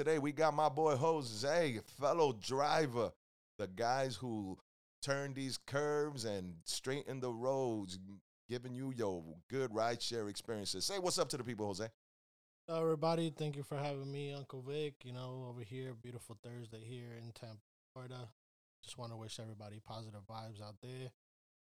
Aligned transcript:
today 0.00 0.18
we 0.18 0.32
got 0.32 0.54
my 0.54 0.70
boy 0.70 0.96
Jose, 0.96 1.78
fellow 2.00 2.32
driver, 2.40 3.12
the 3.58 3.66
guys 3.66 4.16
who 4.16 4.56
turn 5.02 5.34
these 5.34 5.58
curves 5.58 6.24
and 6.24 6.54
straighten 6.64 7.20
the 7.20 7.30
roads, 7.30 7.98
giving 8.48 8.72
you 8.72 8.94
your 8.96 9.22
good 9.50 9.70
rideshare 9.72 10.30
experiences. 10.30 10.86
Say 10.86 10.98
what's 10.98 11.18
up 11.18 11.28
to 11.28 11.36
the 11.36 11.44
people, 11.44 11.66
Jose. 11.66 11.86
Hello, 12.66 12.80
everybody. 12.80 13.28
Thank 13.28 13.56
you 13.56 13.62
for 13.62 13.76
having 13.76 14.10
me, 14.10 14.32
Uncle 14.32 14.64
Vic. 14.66 14.94
You 15.04 15.12
know, 15.12 15.44
over 15.50 15.60
here, 15.60 15.92
beautiful 16.02 16.38
Thursday 16.42 16.80
here 16.82 17.12
in 17.18 17.32
Tampa, 17.32 17.58
Florida. 17.92 18.30
Just 18.82 18.96
want 18.96 19.12
to 19.12 19.18
wish 19.18 19.38
everybody 19.38 19.82
positive 19.86 20.22
vibes 20.26 20.62
out 20.66 20.76
there. 20.82 21.10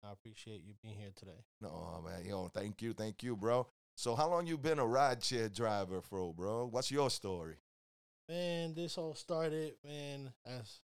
I 0.03 0.11
appreciate 0.11 0.61
you 0.67 0.73
being 0.83 0.97
here 0.97 1.13
today. 1.15 1.45
No, 1.61 2.03
man. 2.05 2.25
Yo, 2.25 2.49
thank 2.53 2.81
you. 2.81 2.91
Thank 2.91 3.23
you, 3.23 3.37
bro. 3.37 3.65
So 3.95 4.13
how 4.13 4.29
long 4.29 4.45
you 4.45 4.57
been 4.57 4.79
a 4.79 4.83
rideshare 4.83 5.55
driver 5.55 6.01
for, 6.01 6.33
bro? 6.33 6.65
What's 6.65 6.91
your 6.91 7.09
story? 7.09 7.55
Man, 8.27 8.73
this 8.73 8.97
all 8.97 9.13
started, 9.13 9.73
man, 9.85 10.33
as 10.45 10.79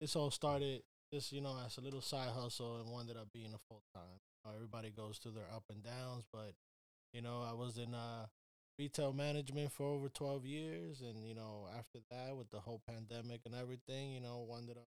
this 0.00 0.16
all 0.16 0.30
started 0.30 0.82
just, 1.12 1.32
you 1.32 1.40
know, 1.40 1.56
as 1.64 1.76
a 1.76 1.80
little 1.80 2.00
side 2.00 2.30
hustle 2.30 2.80
and 2.80 3.00
ended 3.00 3.16
up 3.16 3.28
being 3.32 3.52
a 3.54 3.58
full 3.68 3.82
time. 3.94 4.54
everybody 4.54 4.90
goes 4.90 5.18
through 5.18 5.32
their 5.32 5.50
up 5.54 5.64
and 5.70 5.82
downs, 5.82 6.24
but 6.32 6.54
you 7.12 7.20
know, 7.22 7.42
I 7.48 7.52
was 7.52 7.78
in 7.78 7.94
uh 7.94 8.26
retail 8.78 9.12
management 9.12 9.70
for 9.70 9.86
over 9.86 10.08
12 10.08 10.44
years 10.44 11.00
and 11.00 11.24
you 11.24 11.34
know 11.34 11.68
after 11.78 12.00
that 12.10 12.36
with 12.36 12.50
the 12.50 12.58
whole 12.58 12.80
pandemic 12.88 13.40
and 13.46 13.54
everything 13.54 14.12
you 14.12 14.20
know 14.20 14.46
ended 14.58 14.76
up 14.76 14.88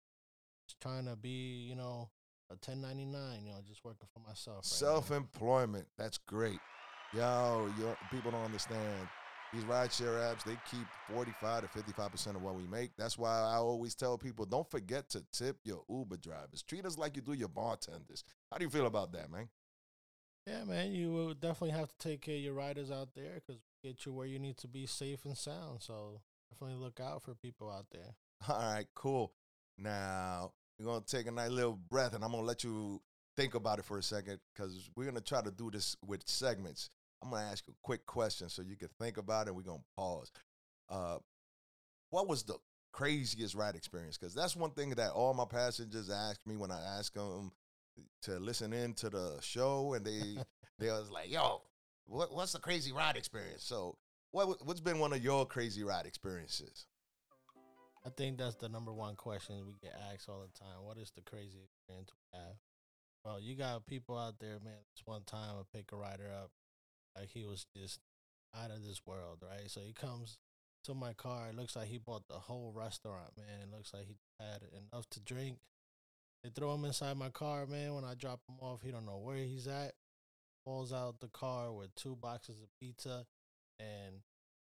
trying 0.79 1.05
to 1.05 1.15
be 1.15 1.65
you 1.67 1.75
know 1.75 2.09
a 2.51 2.53
1099 2.53 3.45
you 3.45 3.51
know 3.51 3.57
just 3.67 3.83
working 3.83 4.07
for 4.13 4.19
myself 4.19 4.57
right 4.57 4.65
self-employment 4.65 5.87
that's 5.97 6.17
great. 6.17 6.59
Yo 7.13 7.69
yo 7.79 7.95
people 8.11 8.31
don't 8.31 8.45
understand 8.45 9.07
these 9.53 9.63
rideshare 9.63 10.19
apps 10.19 10.43
they 10.43 10.57
keep 10.69 10.85
45 11.13 11.63
to 11.63 11.67
55 11.67 12.11
percent 12.11 12.37
of 12.37 12.43
what 12.43 12.55
we 12.55 12.65
make 12.67 12.91
that's 12.97 13.17
why 13.17 13.31
i 13.31 13.55
always 13.55 13.95
tell 13.95 14.17
people 14.17 14.45
don't 14.45 14.69
forget 14.69 15.09
to 15.09 15.23
tip 15.31 15.57
your 15.63 15.83
uber 15.89 16.17
drivers 16.17 16.63
treat 16.63 16.85
us 16.85 16.97
like 16.97 17.15
you 17.15 17.21
do 17.21 17.33
your 17.33 17.49
bartenders 17.49 18.23
how 18.51 18.57
do 18.57 18.63
you 18.63 18.69
feel 18.69 18.85
about 18.85 19.11
that 19.11 19.29
man 19.29 19.49
yeah, 20.47 20.63
man, 20.63 20.91
you 20.91 21.11
will 21.11 21.33
definitely 21.33 21.77
have 21.77 21.89
to 21.89 21.97
take 21.99 22.21
care 22.21 22.35
of 22.35 22.41
your 22.41 22.53
riders 22.53 22.89
out 22.89 23.09
there 23.15 23.35
because 23.35 23.61
get 23.83 24.05
you 24.05 24.13
where 24.13 24.25
you 24.25 24.39
need 24.39 24.57
to 24.57 24.67
be 24.67 24.85
safe 24.85 25.25
and 25.25 25.37
sound. 25.37 25.81
So 25.81 26.21
definitely 26.51 26.83
look 26.83 26.99
out 26.99 27.21
for 27.21 27.35
people 27.35 27.69
out 27.69 27.85
there. 27.91 28.15
All 28.49 28.73
right, 28.73 28.87
cool. 28.95 29.33
Now 29.77 30.51
we're 30.79 30.85
gonna 30.85 31.03
take 31.05 31.27
a 31.27 31.31
nice 31.31 31.51
little 31.51 31.77
breath, 31.89 32.15
and 32.15 32.23
I'm 32.23 32.31
gonna 32.31 32.43
let 32.43 32.63
you 32.63 33.01
think 33.37 33.53
about 33.53 33.79
it 33.79 33.85
for 33.85 33.97
a 33.97 34.03
second 34.03 34.39
because 34.53 34.89
we're 34.95 35.05
gonna 35.05 35.21
try 35.21 35.41
to 35.41 35.51
do 35.51 35.69
this 35.69 35.95
with 36.05 36.27
segments. 36.27 36.89
I'm 37.21 37.29
gonna 37.29 37.47
ask 37.49 37.65
you 37.67 37.73
a 37.73 37.81
quick 37.83 38.05
question 38.05 38.49
so 38.49 38.61
you 38.61 38.75
can 38.75 38.89
think 38.99 39.17
about 39.17 39.47
it. 39.47 39.49
and 39.49 39.57
We're 39.57 39.63
gonna 39.63 39.83
pause. 39.95 40.31
Uh, 40.89 41.17
what 42.09 42.27
was 42.27 42.43
the 42.43 42.55
craziest 42.91 43.55
ride 43.55 43.75
experience? 43.75 44.17
Because 44.17 44.33
that's 44.33 44.55
one 44.55 44.71
thing 44.71 44.91
that 44.91 45.11
all 45.11 45.33
my 45.33 45.45
passengers 45.45 46.09
ask 46.09 46.39
me 46.45 46.57
when 46.57 46.71
I 46.71 46.81
ask 46.97 47.13
them 47.13 47.51
to 48.23 48.39
listen 48.39 48.73
in 48.73 48.93
to 48.95 49.09
the 49.09 49.37
show, 49.41 49.93
and 49.93 50.05
they 50.05 50.37
they 50.79 50.87
was 50.87 51.09
like, 51.11 51.31
"Yo, 51.31 51.61
what, 52.05 52.33
what's 52.33 52.53
the 52.53 52.59
crazy 52.59 52.91
ride 52.91 53.17
experience? 53.17 53.63
So, 53.63 53.97
what 54.31 54.65
what's 54.65 54.81
been 54.81 54.99
one 54.99 55.13
of 55.13 55.23
your 55.23 55.45
crazy 55.45 55.83
ride 55.83 56.05
experiences? 56.05 56.87
I 58.05 58.09
think 58.09 58.39
that's 58.39 58.55
the 58.55 58.67
number 58.67 58.91
one 58.91 59.15
question 59.15 59.63
we 59.67 59.75
get 59.81 59.95
asked 60.11 60.27
all 60.27 60.41
the 60.41 60.59
time. 60.59 60.83
What 60.83 60.97
is 60.97 61.11
the 61.11 61.21
crazy 61.21 61.59
experience 61.63 62.09
we 62.11 62.39
have? 62.39 62.55
Well, 63.23 63.39
you 63.39 63.55
got 63.55 63.85
people 63.85 64.17
out 64.17 64.39
there, 64.39 64.57
man. 64.63 64.81
This 64.95 65.05
one 65.05 65.21
time 65.23 65.55
I 65.59 65.77
pick 65.77 65.91
a 65.91 65.95
rider 65.95 66.31
up, 66.41 66.49
like 67.17 67.29
he 67.29 67.45
was 67.45 67.65
just 67.75 67.99
out 68.55 68.71
of 68.71 68.83
this 68.85 69.01
world, 69.05 69.39
right? 69.41 69.69
So 69.69 69.81
he 69.85 69.93
comes 69.93 70.39
to 70.85 70.93
my 70.93 71.13
car. 71.13 71.47
It 71.49 71.55
looks 71.55 71.75
like 71.75 71.87
he 71.87 71.97
bought 71.97 72.27
the 72.27 72.35
whole 72.35 72.73
restaurant, 72.75 73.31
man. 73.37 73.61
It 73.61 73.75
looks 73.75 73.93
like 73.93 74.07
he 74.07 74.15
had 74.39 74.61
enough 74.71 75.09
to 75.11 75.19
drink. 75.19 75.57
They 76.43 76.49
throw 76.49 76.73
him 76.73 76.85
inside 76.85 77.17
my 77.17 77.29
car, 77.29 77.65
man. 77.67 77.93
When 77.93 78.03
I 78.03 78.15
drop 78.15 78.39
him 78.49 78.55
off, 78.59 78.81
he 78.81 78.91
don't 78.91 79.05
know 79.05 79.19
where 79.23 79.37
he's 79.37 79.67
at 79.67 79.93
pulls 80.65 80.93
out 80.93 81.19
the 81.19 81.27
car 81.27 81.71
with 81.71 81.93
two 81.95 82.15
boxes 82.15 82.61
of 82.61 82.67
pizza, 82.79 83.25
and 83.79 84.15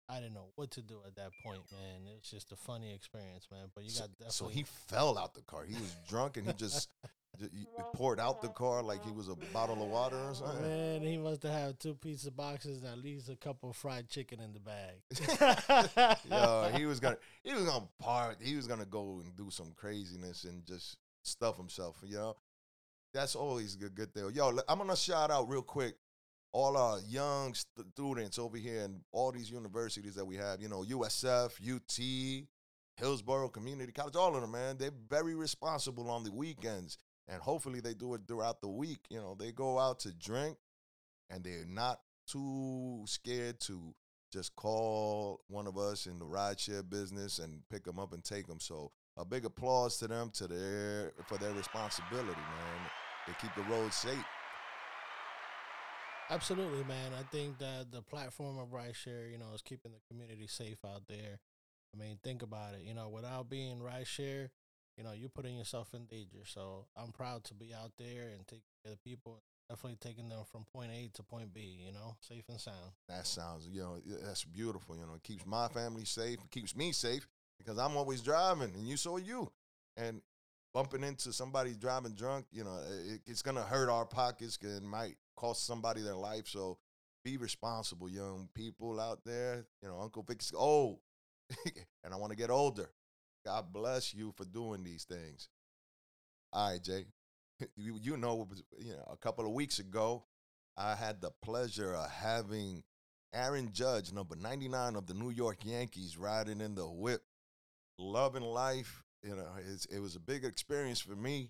I 0.09 0.19
didn't 0.19 0.33
know 0.33 0.47
what 0.55 0.71
to 0.71 0.81
do 0.81 0.99
at 1.05 1.15
that 1.15 1.31
point, 1.43 1.61
man. 1.71 2.07
It 2.07 2.15
was 2.19 2.29
just 2.29 2.51
a 2.51 2.55
funny 2.55 2.93
experience, 2.93 3.47
man. 3.51 3.67
But 3.73 3.85
you 3.85 3.91
got 3.91 4.09
definitely. 4.11 4.31
So 4.31 4.47
he 4.47 4.63
fell 4.63 5.17
out 5.17 5.33
the 5.33 5.41
car. 5.41 5.63
He 5.65 5.75
was 5.75 5.95
drunk 6.07 6.37
and 6.37 6.47
he 6.47 6.53
just. 6.53 6.89
He 7.39 7.65
poured 7.93 8.19
out 8.19 8.41
the 8.41 8.49
car 8.49 8.81
like 8.83 9.03
he 9.03 9.11
was 9.11 9.27
a 9.27 9.35
bottle 9.53 9.81
of 9.81 9.89
water 9.89 10.17
or 10.17 10.33
something. 10.33 10.61
Man, 10.61 11.01
he 11.01 11.17
must 11.17 11.43
have 11.43 11.51
had 11.51 11.79
two 11.79 11.95
pizza 11.95 12.31
boxes 12.31 12.83
and 12.83 12.93
at 12.93 12.99
least 12.99 13.29
a 13.29 13.35
couple 13.35 13.69
of 13.69 13.75
fried 13.75 14.09
chicken 14.09 14.39
in 14.39 14.53
the 14.53 14.59
bag. 14.59 16.17
Yo, 16.29 16.71
he 16.77 16.85
was 16.85 16.99
gonna 16.99 17.17
he 17.43 17.53
was 17.53 17.63
gonna 17.63 17.87
part. 17.99 18.37
He 18.41 18.55
was 18.55 18.67
gonna 18.67 18.85
go 18.85 19.21
and 19.23 19.35
do 19.35 19.49
some 19.49 19.73
craziness 19.75 20.43
and 20.43 20.65
just 20.65 20.97
stuff 21.23 21.57
himself. 21.57 21.97
You 22.03 22.15
know, 22.15 22.35
that's 23.13 23.35
always 23.35 23.75
a 23.75 23.89
good 23.89 24.13
thing. 24.13 24.29
Yo, 24.33 24.57
I'm 24.67 24.77
gonna 24.77 24.95
shout 24.95 25.31
out 25.31 25.49
real 25.49 25.61
quick 25.61 25.95
all 26.55 26.77
our 26.77 26.99
young 27.01 27.53
students 27.53 28.39
over 28.39 28.55
here 28.55 28.83
and 28.83 29.01
all 29.11 29.29
these 29.29 29.51
universities 29.51 30.15
that 30.15 30.23
we 30.23 30.37
have. 30.37 30.61
You 30.61 30.69
know, 30.69 30.85
USF, 30.87 31.51
UT, 31.59 32.47
Hillsborough 32.95 33.49
Community 33.49 33.91
College, 33.91 34.15
all 34.15 34.35
of 34.35 34.41
them, 34.41 34.51
man. 34.51 34.77
They're 34.77 34.91
very 35.09 35.35
responsible 35.35 36.09
on 36.09 36.23
the 36.23 36.31
weekends, 36.31 36.97
and 37.27 37.41
hopefully 37.41 37.79
they 37.79 37.93
do 37.93 38.13
it 38.13 38.21
throughout 38.27 38.61
the 38.61 38.67
week. 38.67 39.05
You 39.09 39.19
know, 39.19 39.35
they 39.37 39.51
go 39.51 39.79
out 39.79 39.99
to 40.01 40.13
drink, 40.13 40.57
and 41.29 41.43
they're 41.43 41.65
not 41.67 41.99
too 42.27 43.03
scared 43.07 43.59
to 43.61 43.93
just 44.31 44.55
call 44.55 45.41
one 45.47 45.67
of 45.67 45.77
us 45.77 46.07
in 46.07 46.19
the 46.19 46.25
rideshare 46.25 46.87
business 46.87 47.39
and 47.39 47.61
pick 47.69 47.83
them 47.83 47.99
up 47.99 48.13
and 48.13 48.23
take 48.23 48.47
them. 48.47 48.59
So 48.59 48.91
a 49.17 49.23
big 49.23 49.45
applause 49.45 49.97
to 49.99 50.07
them 50.07 50.29
to 50.35 50.47
their 50.47 51.13
for 51.27 51.37
their 51.37 51.53
responsibility, 51.53 52.27
man. 52.27 52.89
They 53.27 53.33
keep 53.41 53.55
the 53.55 53.63
roads 53.73 53.95
safe. 53.95 54.25
Absolutely, 56.29 56.83
man. 56.83 57.11
I 57.13 57.23
think 57.31 57.59
that 57.59 57.91
the 57.91 58.01
platform 58.01 58.57
of 58.57 58.69
rideshare, 58.69 59.31
you 59.31 59.37
know, 59.37 59.53
is 59.53 59.61
keeping 59.61 59.91
the 59.91 59.99
community 60.09 60.47
safe 60.47 60.79
out 60.83 61.03
there. 61.07 61.39
I 61.93 61.99
mean, 61.99 62.17
think 62.23 62.41
about 62.41 62.73
it. 62.73 62.81
You 62.81 62.93
know, 62.93 63.09
without 63.09 63.49
being 63.49 63.79
rideshare, 63.79 64.49
you 64.97 65.03
know, 65.03 65.11
you're 65.11 65.29
putting 65.29 65.55
yourself 65.55 65.93
in 65.93 66.05
danger. 66.05 66.43
So 66.45 66.85
I'm 66.95 67.11
proud 67.11 67.43
to 67.45 67.53
be 67.53 67.73
out 67.73 67.91
there 67.97 68.29
and 68.29 68.47
take 68.47 68.61
care 68.83 68.91
of 68.91 68.97
the 68.97 69.09
people. 69.09 69.41
Definitely 69.69 69.97
taking 69.99 70.29
them 70.29 70.43
from 70.51 70.63
point 70.63 70.91
A 70.91 71.09
to 71.15 71.23
point 71.23 71.53
B. 71.53 71.81
You 71.85 71.91
know, 71.91 72.15
safe 72.21 72.43
and 72.49 72.59
sound. 72.59 72.91
That 73.09 73.25
sounds, 73.25 73.67
you 73.71 73.81
know, 73.81 73.97
that's 74.23 74.43
beautiful. 74.43 74.95
You 74.95 75.05
know, 75.05 75.15
it 75.15 75.23
keeps 75.23 75.45
my 75.45 75.67
family 75.69 76.05
safe. 76.05 76.37
It 76.43 76.51
keeps 76.51 76.75
me 76.75 76.91
safe 76.91 77.27
because 77.57 77.79
I'm 77.79 77.97
always 77.97 78.21
driving, 78.21 78.73
and 78.75 78.87
you 78.87 78.97
so 78.97 79.15
are 79.15 79.19
you. 79.19 79.51
And 79.97 80.21
bumping 80.73 81.03
into 81.03 81.33
somebody 81.33 81.73
driving 81.73 82.13
drunk, 82.13 82.45
you 82.51 82.63
know, 82.63 82.79
it, 83.07 83.21
it's 83.25 83.41
gonna 83.41 83.63
hurt 83.63 83.89
our 83.89 84.05
pockets 84.05 84.59
and 84.61 84.87
might 84.87 85.15
cost 85.35 85.65
somebody 85.65 86.01
their 86.01 86.15
life. 86.15 86.47
So 86.47 86.77
be 87.23 87.37
responsible, 87.37 88.07
young 88.07 88.49
people 88.53 88.99
out 88.99 89.19
there. 89.25 89.65
You 89.81 89.89
know, 89.89 89.99
Uncle 89.99 90.23
Vic's 90.23 90.53
old, 90.55 90.99
and 92.03 92.13
I 92.13 92.17
want 92.17 92.31
to 92.31 92.37
get 92.37 92.51
older. 92.51 92.89
God 93.45 93.71
bless 93.71 94.13
you 94.13 94.33
for 94.35 94.45
doing 94.45 94.83
these 94.83 95.03
things. 95.03 95.49
All 96.51 96.71
right, 96.71 96.81
Jay. 96.81 97.05
You, 97.77 97.97
you 98.01 98.17
know, 98.17 98.49
you 98.77 98.91
know, 98.91 99.07
a 99.09 99.15
couple 99.15 99.45
of 99.45 99.53
weeks 99.53 99.79
ago, 99.79 100.25
I 100.75 100.93
had 100.93 101.21
the 101.21 101.31
pleasure 101.41 101.93
of 101.93 102.09
having 102.11 102.83
Aaron 103.33 103.69
Judge, 103.71 104.11
number 104.11 104.35
99 104.35 104.97
of 104.97 105.07
the 105.07 105.13
New 105.13 105.29
York 105.29 105.59
Yankees, 105.63 106.17
riding 106.17 106.59
in 106.59 106.75
the 106.75 106.85
whip, 106.85 107.21
loving 107.97 108.43
life, 108.43 109.05
you 109.23 109.35
know, 109.35 109.47
it 109.89 109.99
was 109.99 110.15
a 110.15 110.19
big 110.19 110.43
experience 110.43 110.99
for 110.99 111.15
me 111.15 111.49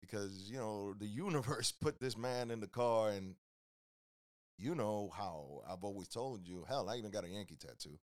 because 0.00 0.50
you 0.50 0.56
know 0.56 0.94
the 0.98 1.06
universe 1.06 1.72
put 1.80 2.00
this 2.00 2.16
man 2.16 2.50
in 2.50 2.60
the 2.60 2.66
car, 2.66 3.10
and 3.10 3.34
you 4.58 4.74
know 4.74 5.10
how 5.16 5.62
I've 5.68 5.84
always 5.84 6.08
told 6.08 6.46
you. 6.46 6.64
Hell, 6.68 6.88
I 6.88 6.96
even 6.96 7.10
got 7.10 7.24
a 7.24 7.28
Yankee 7.28 7.56
tattoo. 7.56 7.98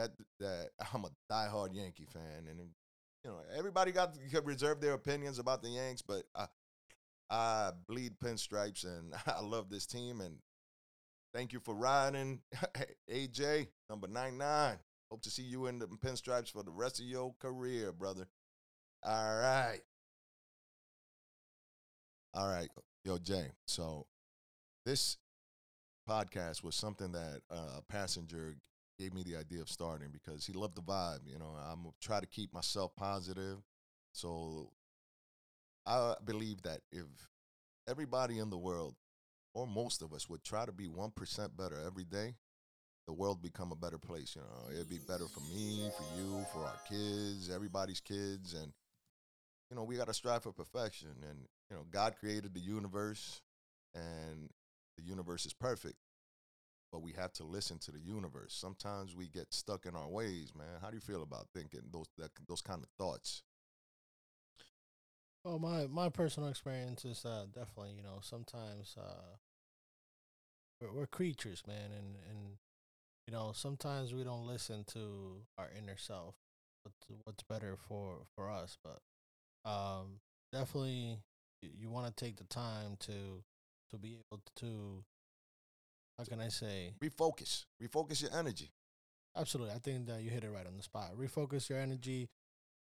That 0.00 0.12
that 0.38 0.70
I'm 0.94 1.04
a 1.04 1.10
diehard 1.30 1.74
Yankee 1.74 2.06
fan, 2.10 2.48
and 2.48 2.58
you 2.58 3.30
know 3.30 3.40
everybody 3.56 3.92
got 3.92 4.14
to 4.14 4.40
reserve 4.44 4.80
their 4.80 4.94
opinions 4.94 5.38
about 5.38 5.62
the 5.62 5.68
Yanks, 5.68 6.02
but 6.02 6.24
I 6.34 6.46
I 7.28 7.72
bleed 7.86 8.14
pinstripes, 8.24 8.84
and 8.84 9.14
I 9.26 9.40
love 9.40 9.68
this 9.68 9.86
team, 9.86 10.22
and 10.22 10.36
thank 11.34 11.52
you 11.52 11.60
for 11.60 11.74
riding, 11.74 12.40
AJ 13.10 13.68
number 13.90 14.08
nine 14.08 14.38
nine. 14.38 14.78
Hope 15.10 15.22
to 15.22 15.30
see 15.30 15.42
you 15.42 15.66
in 15.66 15.78
the 15.78 15.86
pinstripes 15.86 16.50
for 16.50 16.62
the 16.62 16.70
rest 16.70 17.00
of 17.00 17.06
your 17.06 17.34
career, 17.38 17.92
brother. 17.92 18.26
All 19.02 19.38
right. 19.38 19.80
All 22.32 22.48
right. 22.48 22.68
Yo, 23.04 23.18
Jay. 23.18 23.48
So 23.66 24.06
this 24.86 25.16
podcast 26.08 26.62
was 26.62 26.76
something 26.76 27.12
that 27.12 27.40
uh, 27.50 27.78
a 27.78 27.82
passenger 27.88 28.54
gave 29.00 29.14
me 29.14 29.22
the 29.22 29.36
idea 29.36 29.62
of 29.62 29.68
starting 29.68 30.08
because 30.12 30.44
he 30.44 30.52
loved 30.52 30.76
the 30.76 30.82
vibe. 30.82 31.20
You 31.26 31.38
know, 31.38 31.54
I'm 31.70 31.86
try 32.00 32.20
to 32.20 32.26
keep 32.26 32.52
myself 32.52 32.94
positive. 32.96 33.56
So 34.12 34.70
I 35.86 36.14
believe 36.24 36.62
that 36.62 36.80
if 36.92 37.06
everybody 37.88 38.38
in 38.38 38.50
the 38.50 38.58
world, 38.58 38.94
or 39.54 39.66
most 39.66 40.02
of 40.02 40.12
us, 40.12 40.28
would 40.28 40.44
try 40.44 40.66
to 40.66 40.72
be 40.72 40.86
1% 40.86 41.56
better 41.56 41.76
every 41.84 42.04
day, 42.04 42.34
the 43.06 43.12
world 43.12 43.42
become 43.42 43.72
a 43.72 43.76
better 43.76 43.98
place. 43.98 44.36
You 44.36 44.42
know, 44.42 44.72
it'd 44.72 44.88
be 44.88 45.00
better 45.08 45.26
for 45.26 45.40
me, 45.52 45.90
for 45.96 46.04
you, 46.16 46.44
for 46.52 46.60
our 46.60 46.78
kids, 46.88 47.50
everybody's 47.52 48.00
kids, 48.00 48.54
and 48.54 48.72
you 49.70 49.76
know, 49.76 49.84
we 49.84 49.96
got 49.96 50.08
to 50.08 50.14
strive 50.14 50.42
for 50.42 50.52
perfection. 50.52 51.08
And 51.28 51.38
you 51.70 51.76
know, 51.76 51.84
God 51.90 52.16
created 52.20 52.54
the 52.54 52.60
universe, 52.60 53.40
and 53.94 54.50
the 54.96 55.04
universe 55.04 55.46
is 55.46 55.52
perfect. 55.52 55.96
But 56.92 57.02
we 57.02 57.12
have 57.12 57.32
to 57.34 57.44
listen 57.44 57.78
to 57.80 57.92
the 57.92 58.00
universe. 58.00 58.52
Sometimes 58.52 59.14
we 59.14 59.28
get 59.28 59.54
stuck 59.54 59.86
in 59.86 59.94
our 59.94 60.08
ways, 60.08 60.52
man. 60.56 60.80
How 60.82 60.88
do 60.90 60.96
you 60.96 61.00
feel 61.00 61.22
about 61.22 61.46
thinking 61.54 61.82
those 61.92 62.08
that, 62.18 62.30
those 62.48 62.62
kind 62.62 62.82
of 62.82 62.88
thoughts? 62.98 63.42
Well, 65.44 65.58
my 65.58 65.86
my 65.86 66.08
personal 66.08 66.48
experience 66.48 67.04
is 67.04 67.24
uh, 67.24 67.46
definitely, 67.54 67.92
you 67.96 68.02
know, 68.02 68.18
sometimes 68.22 68.96
uh, 68.98 69.36
we're, 70.80 70.92
we're 70.92 71.06
creatures, 71.06 71.62
man, 71.66 71.92
and 71.96 72.16
and 72.28 72.56
you 73.26 73.32
know, 73.32 73.52
sometimes 73.54 74.12
we 74.12 74.24
don't 74.24 74.46
listen 74.46 74.84
to 74.92 75.42
our 75.56 75.68
inner 75.78 75.96
self, 75.96 76.34
what's 76.82 77.20
what's 77.24 77.42
better 77.44 77.76
for 77.88 78.26
for 78.34 78.50
us. 78.50 78.76
But 78.82 79.70
um, 79.70 80.20
definitely, 80.52 81.18
you, 81.62 81.70
you 81.78 81.90
want 81.90 82.14
to 82.14 82.24
take 82.24 82.36
the 82.36 82.44
time 82.44 82.96
to 83.00 83.44
to 83.90 83.98
be 83.98 84.18
able 84.32 84.42
to. 84.56 85.04
How 86.20 86.26
can 86.26 86.40
I 86.42 86.48
say? 86.48 86.92
Refocus. 87.02 87.64
Refocus 87.82 88.20
your 88.20 88.30
energy. 88.34 88.70
Absolutely, 89.34 89.74
I 89.74 89.78
think 89.78 90.06
that 90.08 90.20
you 90.20 90.28
hit 90.28 90.44
it 90.44 90.50
right 90.50 90.66
on 90.66 90.76
the 90.76 90.82
spot. 90.82 91.12
Refocus 91.18 91.70
your 91.70 91.78
energy. 91.78 92.28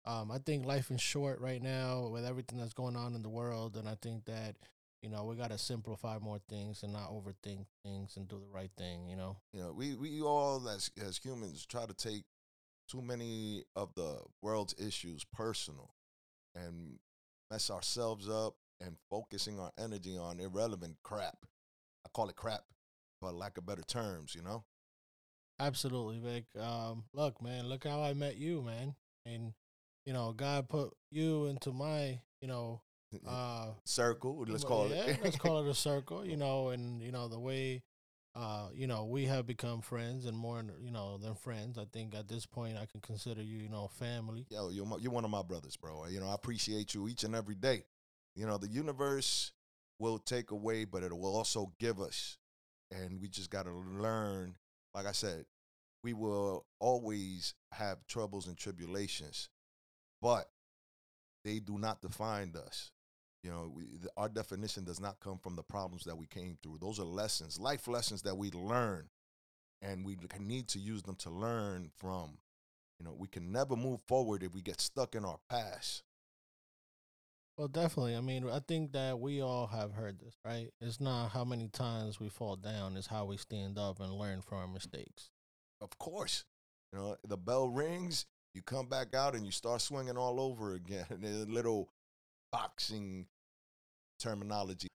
Um, 0.04 0.30
I 0.30 0.38
think 0.38 0.64
life 0.64 0.92
is 0.92 1.00
short 1.00 1.40
right 1.40 1.60
now 1.60 2.06
with 2.06 2.24
everything 2.24 2.60
that's 2.60 2.72
going 2.72 2.94
on 2.94 3.16
in 3.16 3.22
the 3.22 3.28
world, 3.28 3.76
and 3.76 3.88
I 3.88 3.96
think 4.00 4.26
that 4.26 4.54
you 5.02 5.08
know, 5.10 5.24
we 5.24 5.34
got 5.34 5.50
to 5.50 5.58
simplify 5.58 6.18
more 6.20 6.38
things 6.48 6.84
and 6.84 6.92
not 6.92 7.10
overthink 7.10 7.66
things 7.84 8.16
and 8.16 8.28
do 8.28 8.38
the 8.38 8.54
right 8.54 8.70
thing, 8.78 9.08
you 9.08 9.16
know? 9.16 9.36
You 9.52 9.60
know, 9.60 9.72
we, 9.72 9.94
we 9.94 10.22
all 10.22 10.68
as, 10.68 10.90
as 11.04 11.18
humans 11.18 11.66
try 11.66 11.84
to 11.86 11.94
take 11.94 12.24
too 12.88 13.02
many 13.02 13.64
of 13.74 13.94
the 13.94 14.18
world's 14.42 14.74
issues 14.78 15.24
personal 15.24 15.94
and 16.54 16.98
mess 17.50 17.70
ourselves 17.70 18.28
up 18.28 18.54
and 18.80 18.96
focusing 19.10 19.58
our 19.60 19.72
energy 19.78 20.16
on 20.16 20.40
irrelevant 20.40 20.96
crap. 21.02 21.36
I 22.04 22.08
call 22.12 22.28
it 22.28 22.36
crap, 22.36 22.62
for 23.26 23.32
lack 23.32 23.58
of 23.58 23.66
better 23.66 23.82
terms, 23.82 24.34
you 24.34 24.42
know? 24.42 24.64
Absolutely, 25.58 26.18
Vic. 26.18 26.44
Um, 26.60 27.04
look, 27.12 27.42
man, 27.42 27.68
look 27.68 27.84
how 27.84 28.02
I 28.02 28.12
met 28.12 28.36
you, 28.36 28.62
man. 28.62 28.94
And, 29.24 29.52
you 30.04 30.12
know, 30.12 30.32
God 30.32 30.68
put 30.68 30.90
you 31.10 31.46
into 31.46 31.72
my, 31.72 32.20
you 32.40 32.48
know, 32.48 32.82
uh, 33.26 33.68
circle. 33.84 34.44
Let's 34.46 34.64
call 34.64 34.88
yeah, 34.88 35.04
it. 35.06 35.20
let's 35.24 35.36
call 35.38 35.64
it 35.64 35.70
a 35.70 35.74
circle. 35.74 36.24
You 36.24 36.36
know, 36.36 36.68
and 36.68 37.00
you 37.00 37.12
know 37.12 37.28
the 37.28 37.38
way, 37.38 37.82
uh, 38.34 38.68
you 38.74 38.86
know, 38.86 39.04
we 39.04 39.24
have 39.24 39.46
become 39.46 39.80
friends 39.80 40.26
and 40.26 40.36
more, 40.36 40.62
you 40.80 40.90
know, 40.90 41.16
than 41.18 41.34
friends. 41.34 41.78
I 41.78 41.84
think 41.92 42.14
at 42.14 42.28
this 42.28 42.44
point 42.44 42.76
I 42.76 42.86
can 42.86 43.00
consider 43.00 43.42
you, 43.42 43.58
you 43.58 43.68
know, 43.68 43.88
family. 43.88 44.46
Yo, 44.50 44.68
you're 44.70 44.86
my, 44.86 44.96
you're 44.98 45.12
one 45.12 45.24
of 45.24 45.30
my 45.30 45.42
brothers, 45.42 45.76
bro. 45.76 46.06
You 46.06 46.20
know, 46.20 46.28
I 46.28 46.34
appreciate 46.34 46.94
you 46.94 47.08
each 47.08 47.24
and 47.24 47.34
every 47.34 47.54
day. 47.54 47.84
You 48.34 48.46
know, 48.46 48.58
the 48.58 48.68
universe 48.68 49.52
will 49.98 50.18
take 50.18 50.50
away, 50.50 50.84
but 50.84 51.02
it 51.02 51.16
will 51.16 51.34
also 51.34 51.72
give 51.78 52.00
us, 52.00 52.36
and 52.90 53.20
we 53.20 53.28
just 53.28 53.50
got 53.50 53.66
to 53.66 53.72
learn. 53.72 54.56
Like 54.94 55.06
I 55.06 55.12
said, 55.12 55.44
we 56.02 56.12
will 56.12 56.64
always 56.78 57.54
have 57.72 58.06
troubles 58.06 58.46
and 58.46 58.56
tribulations, 58.56 59.48
but 60.22 60.48
they 61.44 61.58
do 61.58 61.78
not 61.78 62.00
define 62.00 62.54
us. 62.56 62.90
You 63.42 63.50
know, 63.50 63.72
we, 63.74 63.84
the, 64.02 64.10
our 64.16 64.28
definition 64.28 64.84
does 64.84 65.00
not 65.00 65.20
come 65.20 65.38
from 65.38 65.54
the 65.54 65.62
problems 65.62 66.04
that 66.04 66.16
we 66.16 66.26
came 66.26 66.58
through. 66.62 66.78
Those 66.80 66.98
are 66.98 67.04
lessons, 67.04 67.60
life 67.60 67.86
lessons 67.86 68.22
that 68.22 68.36
we 68.36 68.50
learn, 68.50 69.08
and 69.82 70.04
we 70.04 70.16
need 70.40 70.68
to 70.68 70.78
use 70.78 71.02
them 71.02 71.16
to 71.16 71.30
learn 71.30 71.90
from. 71.96 72.38
You 72.98 73.04
know, 73.04 73.14
we 73.16 73.28
can 73.28 73.52
never 73.52 73.76
move 73.76 74.00
forward 74.08 74.42
if 74.42 74.54
we 74.54 74.62
get 74.62 74.80
stuck 74.80 75.14
in 75.14 75.24
our 75.24 75.38
past. 75.48 76.02
Well, 77.56 77.68
definitely. 77.68 78.16
I 78.16 78.20
mean, 78.20 78.48
I 78.50 78.60
think 78.60 78.92
that 78.92 79.18
we 79.18 79.40
all 79.40 79.66
have 79.68 79.92
heard 79.92 80.18
this, 80.18 80.34
right? 80.44 80.68
It's 80.80 81.00
not 81.00 81.28
how 81.30 81.44
many 81.44 81.68
times 81.68 82.20
we 82.20 82.28
fall 82.28 82.56
down, 82.56 82.96
it's 82.96 83.06
how 83.06 83.24
we 83.24 83.38
stand 83.38 83.78
up 83.78 84.00
and 84.00 84.12
learn 84.12 84.42
from 84.42 84.58
our 84.58 84.68
mistakes. 84.68 85.30
Of 85.80 85.98
course. 85.98 86.44
You 86.92 86.98
know, 86.98 87.16
the 87.26 87.36
bell 87.36 87.68
rings, 87.68 88.26
you 88.54 88.62
come 88.62 88.86
back 88.86 89.14
out 89.14 89.34
and 89.34 89.44
you 89.44 89.52
start 89.52 89.80
swinging 89.80 90.18
all 90.18 90.38
over 90.38 90.74
again. 90.74 91.06
a 91.10 91.50
little 91.50 91.88
boxing 92.52 93.26
terminology. 94.18 94.88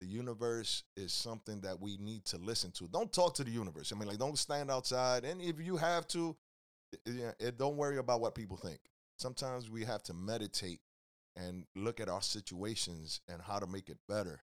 The 0.00 0.06
universe 0.06 0.84
is 0.96 1.12
something 1.12 1.60
that 1.60 1.80
we 1.80 1.96
need 1.96 2.24
to 2.26 2.36
listen 2.36 2.72
to. 2.72 2.88
Don't 2.88 3.12
talk 3.12 3.34
to 3.34 3.44
the 3.44 3.50
universe. 3.50 3.92
I 3.92 3.98
mean, 3.98 4.08
like, 4.08 4.18
don't 4.18 4.38
stand 4.38 4.70
outside. 4.70 5.24
And 5.24 5.40
if 5.40 5.60
you 5.60 5.76
have 5.76 6.06
to, 6.08 6.36
it, 7.06 7.36
it, 7.38 7.58
don't 7.58 7.76
worry 7.76 7.98
about 7.98 8.20
what 8.20 8.34
people 8.34 8.56
think. 8.56 8.80
Sometimes 9.18 9.70
we 9.70 9.84
have 9.84 10.02
to 10.04 10.14
meditate 10.14 10.80
and 11.36 11.64
look 11.74 12.00
at 12.00 12.08
our 12.08 12.22
situations 12.22 13.20
and 13.28 13.40
how 13.42 13.58
to 13.58 13.66
make 13.66 13.88
it 13.88 13.98
better 14.08 14.40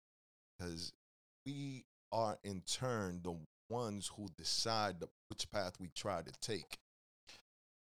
because 0.57 0.91
we 1.45 1.85
are 2.11 2.37
in 2.43 2.61
turn 2.61 3.21
the 3.23 3.35
ones 3.69 4.11
who 4.15 4.27
decide 4.37 4.99
the, 4.99 5.07
which 5.29 5.49
path 5.51 5.73
we 5.79 5.89
try 5.95 6.21
to 6.21 6.31
take. 6.41 6.77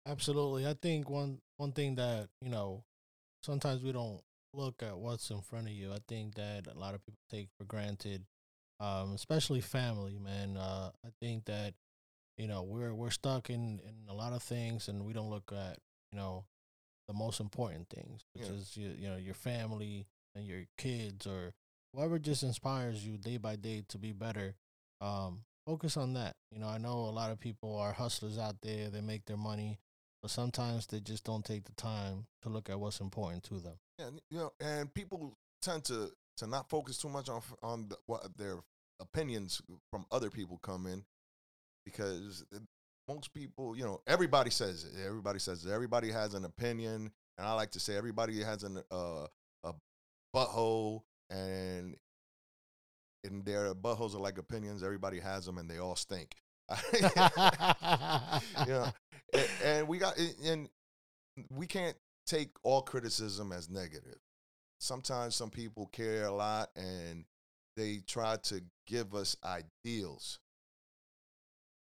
Absolutely. 0.06 0.68
I 0.68 0.74
think 0.74 1.10
one 1.10 1.40
one 1.58 1.72
thing 1.72 1.96
that, 1.96 2.28
you 2.42 2.50
know, 2.50 2.84
sometimes 3.42 3.84
we 3.84 3.92
don't 3.92 4.22
look 4.54 4.84
at 4.84 4.98
what's 4.98 5.30
in 5.30 5.42
front 5.42 5.68
of 5.68 5.74
you. 5.74 5.92
I 5.92 6.00
think 6.08 6.36
that 6.36 6.68
a 6.68 6.78
lot 6.78 6.94
of 6.94 7.06
people 7.06 7.22
take 7.32 7.48
for 7.58 7.64
granted, 7.64 8.26
um, 8.80 9.14
especially 9.14 9.62
family, 9.62 10.20
man. 10.20 10.58
Uh, 10.58 10.92
I 11.06 11.10
think 11.22 11.46
that 11.46 11.74
you 12.38 12.48
know 12.48 12.64
we're 12.64 12.94
we're 12.94 13.12
stuck 13.12 13.50
in 13.50 13.80
in 13.80 14.10
a 14.10 14.14
lot 14.14 14.34
of 14.34 14.44
things, 14.44 14.88
and 14.88 15.06
we 15.06 15.14
don't 15.14 15.30
look 15.30 15.52
at 15.52 15.78
you 16.12 16.18
know 16.18 16.46
the 17.08 17.14
most 17.14 17.40
important 17.40 17.90
things, 17.90 18.26
which 18.34 18.46
yeah. 18.48 18.54
is 18.54 18.78
you, 18.78 18.92
you 18.98 19.10
know 19.10 19.18
your 19.18 19.34
family 19.34 20.08
and 20.36 20.46
your 20.46 20.64
kids 20.78 21.28
or 21.28 21.54
whoever 21.94 22.20
just 22.20 22.44
inspires 22.44 23.06
you 23.06 23.18
day 23.18 23.38
by 23.38 23.56
day 23.56 23.84
to 23.90 23.98
be 23.98 24.12
better. 24.12 24.56
Um, 25.02 25.42
focus 25.66 25.98
on 25.98 26.14
that. 26.14 26.36
You 26.52 26.60
know, 26.60 26.68
I 26.68 26.78
know 26.78 26.94
a 26.94 27.12
lot 27.12 27.32
of 27.32 27.40
people 27.40 27.78
are 27.78 27.94
hustlers 27.94 28.38
out 28.38 28.56
there. 28.62 28.90
They 28.90 29.02
make 29.02 29.26
their 29.26 29.38
money, 29.38 29.80
but 30.22 30.32
sometimes 30.32 30.88
they 30.88 31.00
just 31.00 31.24
don't 31.24 31.46
take 31.46 31.66
the 31.66 31.74
time 31.74 32.26
to 32.42 32.50
look 32.50 32.70
at 32.70 32.80
what's 32.80 33.00
important 33.00 33.44
to 33.46 33.56
them. 33.56 33.76
Yeah, 34.00 34.10
you 34.30 34.38
know, 34.40 34.54
and 34.60 34.94
people 34.94 35.38
tend 35.62 35.84
to 35.86 36.12
to 36.38 36.48
not 36.48 36.70
focus 36.70 36.98
too 36.98 37.10
much 37.10 37.30
on 37.30 37.42
on 37.62 37.90
the, 37.90 37.98
what 38.06 38.38
their 38.38 38.58
opinions 39.00 39.62
from 39.92 40.06
other 40.12 40.30
people 40.30 40.60
come 40.64 40.86
in 40.86 41.04
because 41.86 42.46
most 43.08 43.34
people, 43.34 43.76
you 43.78 43.84
know, 43.84 44.02
everybody 44.08 44.50
says 44.50 44.86
it. 44.86 45.06
Everybody 45.06 45.40
says 45.40 45.66
it. 45.66 45.72
Everybody 45.72 46.12
has 46.12 46.34
an 46.34 46.46
opinion, 46.46 47.12
and 47.38 47.48
I 47.48 47.54
like 47.54 47.72
to 47.72 47.80
say 47.80 47.98
everybody 47.98 48.42
has 48.42 48.64
an 48.64 48.82
uh, 48.92 49.28
a 49.64 49.74
butthole, 50.36 51.04
and 51.30 51.96
and 53.24 53.46
their 53.46 53.74
buttholes 53.74 54.16
are 54.16 54.20
like 54.20 54.38
opinions. 54.38 54.84
Everybody 54.84 55.20
has 55.20 55.46
them, 55.46 55.58
and 55.58 55.70
they 55.70 55.80
all 55.80 55.96
stink. 55.96 56.36
you 56.94 57.10
know, 58.68 58.88
and, 59.34 59.48
and 59.64 59.88
we 59.88 59.98
got 59.98 60.18
and 60.46 60.70
we 61.50 61.68
can't 61.68 61.98
take 62.26 62.50
all 62.64 62.82
criticism 62.82 63.52
as 63.52 63.70
negative. 63.70 64.20
Sometimes 64.80 65.36
some 65.36 65.50
people 65.50 65.88
care 65.88 66.26
a 66.26 66.32
lot 66.32 66.70
and 66.76 67.26
they 67.76 68.02
try 68.06 68.38
to 68.44 68.62
give 68.86 69.16
us 69.16 69.36
ideals. 69.44 70.40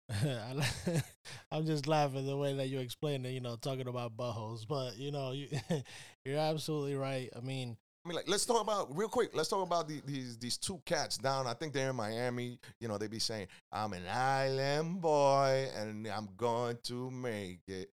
I'm 1.51 1.67
just 1.67 1.87
laughing 1.87 2.27
the 2.27 2.37
way 2.37 2.55
that 2.55 2.69
you 2.69 2.79
explained 2.79 3.27
it, 3.27 3.31
you 3.31 3.41
know, 3.41 3.57
talking 3.57 3.89
about 3.89 4.17
buttholes. 4.17 4.67
But, 4.67 4.97
you 4.97 5.11
know, 5.11 5.33
you, 5.33 5.49
you're 6.25 6.39
absolutely 6.39 6.95
right. 6.95 7.31
I 7.37 7.41
mean, 7.41 7.77
I 8.05 8.09
mean, 8.09 8.17
like, 8.17 8.29
let's 8.29 8.47
talk 8.47 8.63
about 8.63 8.97
real 8.97 9.09
quick. 9.09 9.31
Let's 9.35 9.49
talk 9.49 9.67
about 9.67 9.89
the, 9.89 10.01
these 10.07 10.39
these 10.39 10.59
two 10.59 10.81
cats 10.87 11.19
down. 11.19 11.49
I 11.49 11.55
think 11.55 11.73
they're 11.73 11.91
in 11.91 11.97
Miami. 11.97 12.61
You 12.79 12.87
know, 12.87 12.99
they 12.99 13.09
be 13.09 13.19
saying, 13.19 13.49
"I'm 13.73 13.95
an 13.95 14.05
island 14.09 15.01
boy, 15.01 15.69
and 15.77 16.07
I'm 16.07 16.29
going 16.37 16.79
to 16.85 17.11
make 17.11 17.63
it." 17.67 17.91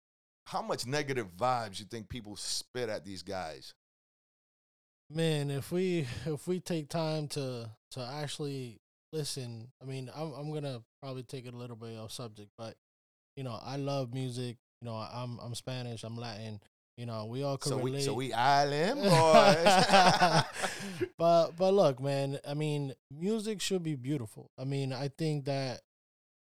how 0.47 0.61
much 0.61 0.87
negative 0.87 1.27
vibes 1.35 1.77
you 1.79 1.85
think 1.85 2.07
people 2.07 2.37
spit 2.37 2.87
at 2.87 3.03
these 3.03 3.21
guys? 3.21 3.73
Man, 5.09 5.51
if 5.51 5.71
we 5.71 6.07
if 6.25 6.47
we 6.47 6.61
take 6.61 6.89
time 6.89 7.27
to 7.29 7.69
to 7.91 8.01
actually 8.01 8.79
listen, 9.17 9.67
I 9.81 9.85
mean, 9.85 10.09
I'm 10.15 10.31
I'm 10.33 10.53
gonna 10.53 10.81
probably 11.01 11.23
take 11.23 11.45
it 11.45 11.53
a 11.53 11.57
little 11.57 11.75
bit 11.75 11.97
off 11.97 12.11
subject, 12.11 12.49
but 12.57 12.75
you 13.35 13.43
know, 13.43 13.59
I 13.63 13.77
love 13.77 14.13
music. 14.13 14.57
You 14.81 14.87
know, 14.87 14.95
I'm 14.95 15.39
I'm 15.39 15.55
Spanish, 15.55 16.03
I'm 16.03 16.17
Latin. 16.17 16.59
You 16.97 17.05
know, 17.05 17.25
we 17.25 17.43
all 17.43 17.57
can 17.57 17.71
so 17.71 17.77
relate. 17.77 17.93
We, 17.93 18.01
so 18.01 18.13
we 18.13 18.33
island 18.33 19.01
boys. 19.03 20.43
but 21.17 21.51
but 21.57 21.73
look, 21.73 21.99
man. 21.99 22.39
I 22.47 22.53
mean, 22.53 22.93
music 23.11 23.61
should 23.61 23.83
be 23.83 23.95
beautiful. 23.95 24.51
I 24.57 24.65
mean, 24.65 24.93
I 24.93 25.09
think 25.09 25.45
that 25.45 25.81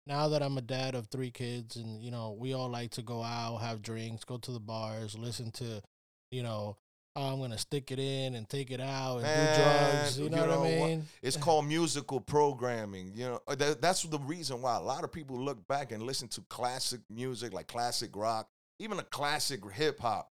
now 0.06 0.28
that 0.28 0.42
I'm 0.42 0.58
a 0.58 0.62
dad 0.62 0.94
of 0.94 1.08
three 1.08 1.30
kids 1.30 1.76
and 1.76 2.02
you 2.02 2.10
know 2.10 2.36
we 2.38 2.54
all 2.54 2.70
like 2.70 2.92
to 2.92 3.02
go 3.02 3.22
out, 3.22 3.58
have 3.58 3.82
drinks, 3.82 4.24
go 4.24 4.38
to 4.38 4.52
the 4.52 4.60
bars, 4.60 5.18
listen 5.18 5.50
to, 5.52 5.82
you 6.30 6.42
know, 6.42 6.76
oh, 7.16 7.32
I'm 7.32 7.40
gonna 7.40 7.58
stick 7.58 7.90
it 7.90 7.98
in 7.98 8.34
and 8.34 8.48
take 8.48 8.70
it 8.70 8.80
out 8.80 9.18
and 9.18 9.22
Man, 9.24 9.56
do 9.56 9.62
drugs. 9.62 10.18
You 10.18 10.24
you 10.24 10.30
know, 10.30 10.40
what 10.40 10.48
know 10.48 10.64
I 10.64 10.88
mean? 10.88 11.06
It's 11.22 11.36
called 11.36 11.66
musical 11.66 12.20
programming. 12.20 13.12
You 13.14 13.24
know, 13.26 13.40
Uh, 13.46 13.54
that, 13.56 13.80
that's 13.80 14.02
the 14.02 14.18
reason 14.18 14.62
why 14.62 14.76
a 14.76 14.82
lot 14.82 15.04
of 15.04 15.12
people 15.12 15.38
look 15.38 15.66
back 15.68 15.92
and 15.92 16.02
listen 16.02 16.28
to 16.28 16.40
classic 16.42 17.00
music, 17.10 17.52
like 17.52 17.66
classic 17.66 18.14
rock, 18.16 18.48
even 18.78 18.98
a 18.98 19.04
classic 19.04 19.60
hip 19.70 20.00
hop. 20.00 20.30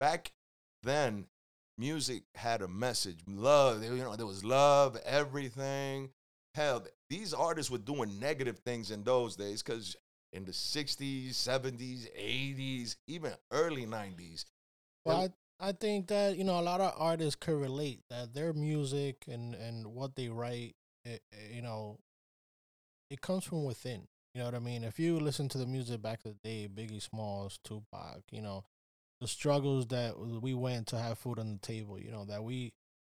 Back 0.00 0.32
then, 0.82 1.26
music 1.76 2.22
had 2.34 2.62
a 2.62 2.68
message. 2.68 3.18
Love, 3.26 3.82
you 3.82 3.96
know, 3.96 4.14
there 4.16 4.26
was 4.26 4.44
love, 4.44 4.96
everything. 5.04 6.10
Hell, 6.54 6.84
these 7.08 7.32
artists 7.32 7.70
were 7.70 7.78
doing 7.78 8.18
negative 8.18 8.58
things 8.58 8.90
in 8.90 9.02
those 9.04 9.36
days 9.36 9.62
because 9.62 9.96
in 10.32 10.44
the 10.44 10.52
60s, 10.52 11.30
70s, 11.30 12.06
80s, 12.18 12.96
even 13.06 13.32
early 13.50 13.86
90s, 13.86 14.44
Well, 15.04 15.22
I, 15.22 15.28
I 15.60 15.72
think 15.72 16.08
that 16.08 16.36
you 16.36 16.44
know 16.44 16.58
a 16.58 16.62
lot 16.62 16.80
of 16.80 16.94
artists 16.96 17.34
could 17.36 17.60
relate 17.60 18.00
that 18.10 18.34
their 18.34 18.52
music 18.52 19.24
and 19.28 19.54
and 19.54 19.86
what 19.88 20.14
they 20.14 20.28
write, 20.28 20.76
it, 21.04 21.22
it, 21.32 21.52
you 21.54 21.62
know, 21.62 21.98
it 23.10 23.20
comes 23.20 23.44
from 23.44 23.64
within. 23.64 24.06
You 24.34 24.40
know 24.40 24.46
what 24.46 24.54
I 24.54 24.58
mean? 24.60 24.84
If 24.84 24.98
you 24.98 25.18
listen 25.18 25.48
to 25.50 25.58
the 25.58 25.66
music 25.66 26.02
back 26.02 26.20
in 26.24 26.32
the 26.32 26.48
day, 26.48 26.68
Biggie 26.72 27.02
Smalls, 27.02 27.58
Tupac, 27.64 28.22
you 28.30 28.42
know, 28.42 28.64
the 29.20 29.28
struggles 29.28 29.86
that 29.88 30.18
we 30.18 30.54
went 30.54 30.86
to 30.88 30.98
have 30.98 31.18
food 31.18 31.38
on 31.38 31.52
the 31.52 31.58
table. 31.58 31.98
You 31.98 32.10
know 32.10 32.24
that 32.26 32.44
we 32.44 32.72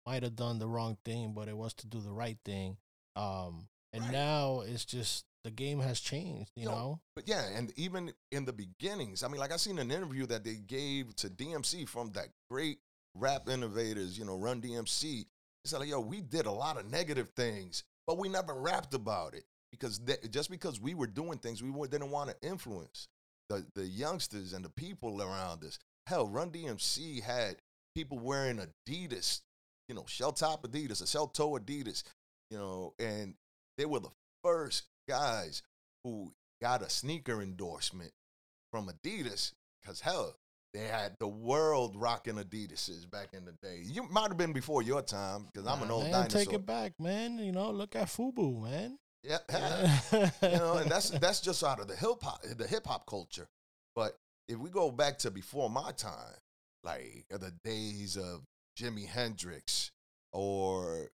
might 0.07 0.23
have 0.23 0.37
done 0.37 0.59
the 0.59 0.69
wrong 0.69 0.97
thing, 1.05 1.33
but 1.35 1.49
it 1.49 1.57
was 1.57 1.75
to 1.75 1.87
do 1.87 2.01
the 2.01 2.13
right 2.13 2.39
thing. 2.45 2.77
Um, 3.17 3.69
and 3.93 4.05
Right. 4.05 4.13
now 4.13 4.61
it's 4.61 4.85
just 4.85 5.25
the 5.49 5.55
game 5.55 5.81
has 5.81 5.99
changed. 5.99 6.51
You 6.57 6.65
Yo, 6.65 6.71
know, 6.71 7.01
But 7.17 7.27
yeah, 7.27 7.47
and 7.55 7.73
even 7.77 8.13
in 8.31 8.45
the 8.45 8.53
beginnings, 8.53 9.23
I 9.23 9.29
mean, 9.29 9.41
like 9.41 9.53
I 9.53 9.57
seen 9.57 9.79
an 9.79 9.91
interview 9.91 10.27
that 10.27 10.45
they 10.45 10.57
gave 10.57 11.17
to 11.17 11.29
DMC 11.29 11.89
from 11.89 12.13
that 12.13 12.29
great 12.51 12.79
rap 13.15 13.49
innovators, 13.49 14.19
you 14.19 14.25
know, 14.25 14.37
Run 14.37 14.61
DMC. 14.61 15.25
Said, 15.65 15.81
like, 15.81 15.89
yo, 15.89 16.01
we 16.01 16.21
did 16.21 16.47
a 16.47 16.53
lot 16.53 16.79
of 16.79 16.91
negative 16.91 17.31
things, 17.31 17.85
but 18.07 18.17
we 18.17 18.29
never 18.29 18.55
rapped 18.55 18.95
about 18.95 19.35
it 19.35 19.45
because 19.71 19.99
th- 19.99 20.31
just 20.31 20.51
because 20.51 20.81
we 20.81 20.95
were 20.95 21.07
doing 21.07 21.39
things, 21.39 21.63
we 21.63 21.89
didn't 21.89 22.11
want 22.11 22.31
to 22.31 22.49
influence 22.49 23.09
the, 23.49 23.67
the 23.75 23.85
youngsters 23.85 24.53
and 24.53 24.65
the 24.65 24.71
people 24.71 25.21
around 25.21 25.65
us. 25.65 25.79
Hell, 26.07 26.27
Run 26.27 26.51
DMC 26.51 27.23
had 27.23 27.57
people 27.95 28.19
wearing 28.19 28.61
Adidas, 28.61 29.41
you 29.89 29.95
know, 29.95 30.05
shell 30.07 30.33
top 30.33 30.67
Adidas, 30.67 31.03
a 31.03 31.07
shell 31.07 31.27
toe 31.27 31.53
Adidas, 31.53 32.03
you 32.51 32.59
know, 32.59 32.95
and 32.99 33.35
they 33.77 33.85
were 33.85 34.01
the 34.01 34.13
first 34.43 34.85
guys 35.09 35.63
who 36.05 36.33
got 36.61 36.83
a 36.83 36.91
sneaker 36.91 37.43
endorsement 37.43 38.13
from 38.71 38.89
Adidas 38.89 39.53
because 39.81 40.01
hell, 40.01 40.37
they 40.75 40.85
had 40.85 41.17
the 41.19 41.27
world 41.27 41.97
rocking 41.97 42.35
Adidas's 42.35 43.07
back 43.07 43.29
in 43.33 43.45
the 43.45 43.53
day. 43.63 43.81
You 43.83 44.05
might 44.11 44.29
have 44.29 44.37
been 44.37 44.53
before 44.53 44.83
your 44.83 45.03
time 45.03 45.47
because 45.53 45.67
I'm 45.67 45.83
an 45.83 45.91
old 45.91 46.05
man, 46.05 46.13
dinosaur. 46.13 46.45
Take 46.45 46.53
it 46.53 46.67
back, 46.67 46.93
man. 47.01 47.39
You 47.39 47.53
know, 47.53 47.71
look 47.71 47.97
at 47.97 48.09
Fubu, 48.09 48.63
man. 48.63 48.99
Yeah, 49.25 49.39
you 50.43 50.49
know, 50.49 50.75
and 50.75 50.89
that's 50.89 51.11
that's 51.11 51.41
just 51.41 51.65
out 51.65 51.81
of 51.81 51.89
the 51.89 51.97
hip 51.97 52.23
hop 52.23 52.41
the 52.57 52.69
hip 52.69 52.87
hop 52.87 53.05
culture. 53.05 53.49
But 53.97 54.17
if 54.47 54.57
we 54.57 54.71
go 54.71 54.93
back 54.93 55.19
to 55.19 55.31
before 55.33 55.69
my 55.69 55.91
time, 55.91 56.37
like 56.85 57.25
the 57.29 57.53
days 57.65 58.17
of 58.17 58.45
Jimi 58.79 59.07
Hendrix 59.07 59.91
or 60.33 61.11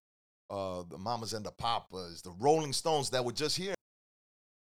uh, 0.49 0.83
the 0.89 0.97
Mamas 0.97 1.33
and 1.33 1.45
the 1.45 1.51
Papas, 1.51 2.21
the 2.21 2.33
Rolling 2.39 2.73
Stones 2.73 3.09
that 3.09 3.25
were 3.25 3.31
just 3.31 3.57
here. 3.57 3.74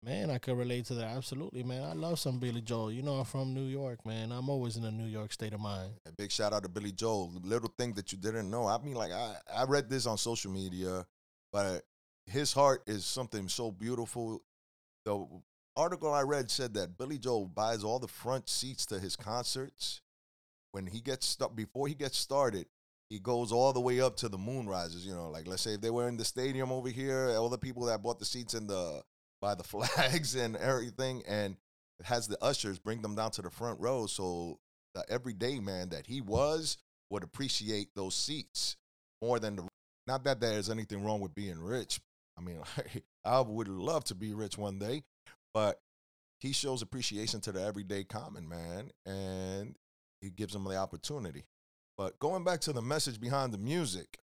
Man, 0.06 0.30
I 0.30 0.38
could 0.38 0.56
relate 0.56 0.84
to 0.86 0.94
that. 0.94 1.16
Absolutely, 1.16 1.64
man. 1.64 1.82
I 1.82 1.92
love 1.92 2.20
some 2.20 2.38
Billy 2.38 2.60
Joel. 2.60 2.92
You 2.92 3.02
know, 3.02 3.14
I'm 3.14 3.24
from 3.24 3.52
New 3.52 3.64
York, 3.64 4.06
man. 4.06 4.30
I'm 4.30 4.48
always 4.48 4.76
in 4.76 4.84
a 4.84 4.90
New 4.92 5.06
York 5.06 5.32
state 5.32 5.52
of 5.52 5.58
mind. 5.58 5.94
A 6.06 6.12
big 6.12 6.30
shout 6.30 6.52
out 6.52 6.62
to 6.62 6.68
Billy 6.68 6.92
Joel. 6.92 7.32
Little 7.42 7.74
thing 7.76 7.92
that 7.94 8.12
you 8.12 8.18
didn't 8.18 8.48
know. 8.48 8.68
I 8.68 8.78
mean, 8.78 8.94
like 8.94 9.10
I, 9.10 9.34
I 9.52 9.64
read 9.64 9.90
this 9.90 10.06
on 10.06 10.16
social 10.16 10.52
media, 10.52 11.04
but 11.52 11.82
his 12.24 12.52
heart 12.52 12.84
is 12.86 13.04
something 13.04 13.48
so 13.48 13.72
beautiful. 13.72 14.44
The 15.04 15.26
article 15.76 16.14
I 16.14 16.22
read 16.22 16.52
said 16.52 16.72
that 16.74 16.96
Billy 16.96 17.18
Joel 17.18 17.48
buys 17.48 17.82
all 17.82 17.98
the 17.98 18.06
front 18.06 18.48
seats 18.48 18.86
to 18.86 19.00
his 19.00 19.16
concerts. 19.16 20.02
When 20.70 20.86
he 20.86 21.00
gets 21.00 21.26
stuck 21.26 21.56
before 21.56 21.88
he 21.88 21.94
gets 21.94 22.16
started, 22.16 22.66
he 23.10 23.18
goes 23.18 23.50
all 23.50 23.72
the 23.72 23.80
way 23.80 24.00
up 24.00 24.14
to 24.18 24.28
the 24.28 24.38
moon 24.38 24.68
rises. 24.68 25.04
You 25.04 25.14
know, 25.14 25.30
like 25.30 25.48
let's 25.48 25.62
say 25.62 25.74
if 25.74 25.80
they 25.80 25.90
were 25.90 26.06
in 26.06 26.16
the 26.16 26.24
stadium 26.24 26.70
over 26.70 26.90
here, 26.90 27.34
all 27.36 27.48
the 27.48 27.58
people 27.58 27.86
that 27.86 28.04
bought 28.04 28.20
the 28.20 28.24
seats 28.24 28.54
in 28.54 28.68
the 28.68 29.02
by 29.40 29.54
the 29.54 29.64
flags 29.64 30.34
and 30.34 30.56
everything, 30.56 31.22
and 31.26 31.56
has 32.04 32.28
the 32.28 32.42
ushers 32.42 32.78
bring 32.78 33.02
them 33.02 33.14
down 33.14 33.30
to 33.32 33.42
the 33.42 33.50
front 33.50 33.80
row 33.80 34.06
so 34.06 34.58
the 34.94 35.04
everyday 35.08 35.58
man 35.60 35.88
that 35.90 36.06
he 36.06 36.20
was 36.20 36.76
would 37.10 37.22
appreciate 37.22 37.88
those 37.94 38.14
seats 38.14 38.76
more 39.22 39.38
than 39.38 39.56
the. 39.56 39.68
Not 40.06 40.24
that 40.24 40.40
there's 40.40 40.70
anything 40.70 41.04
wrong 41.04 41.20
with 41.20 41.34
being 41.34 41.58
rich. 41.58 42.00
I 42.38 42.42
mean, 42.42 42.58
I 43.24 43.40
would 43.40 43.68
love 43.68 44.04
to 44.04 44.14
be 44.14 44.34
rich 44.34 44.56
one 44.56 44.78
day, 44.78 45.02
but 45.52 45.80
he 46.40 46.52
shows 46.52 46.82
appreciation 46.82 47.40
to 47.42 47.52
the 47.52 47.62
everyday 47.62 48.04
common 48.04 48.48
man, 48.48 48.90
and 49.04 49.74
he 50.20 50.30
gives 50.30 50.52
them 50.52 50.64
the 50.64 50.76
opportunity. 50.76 51.44
But 51.96 52.18
going 52.18 52.44
back 52.44 52.60
to 52.62 52.72
the 52.72 52.82
message 52.82 53.20
behind 53.20 53.52
the 53.52 53.58
music, 53.58 54.18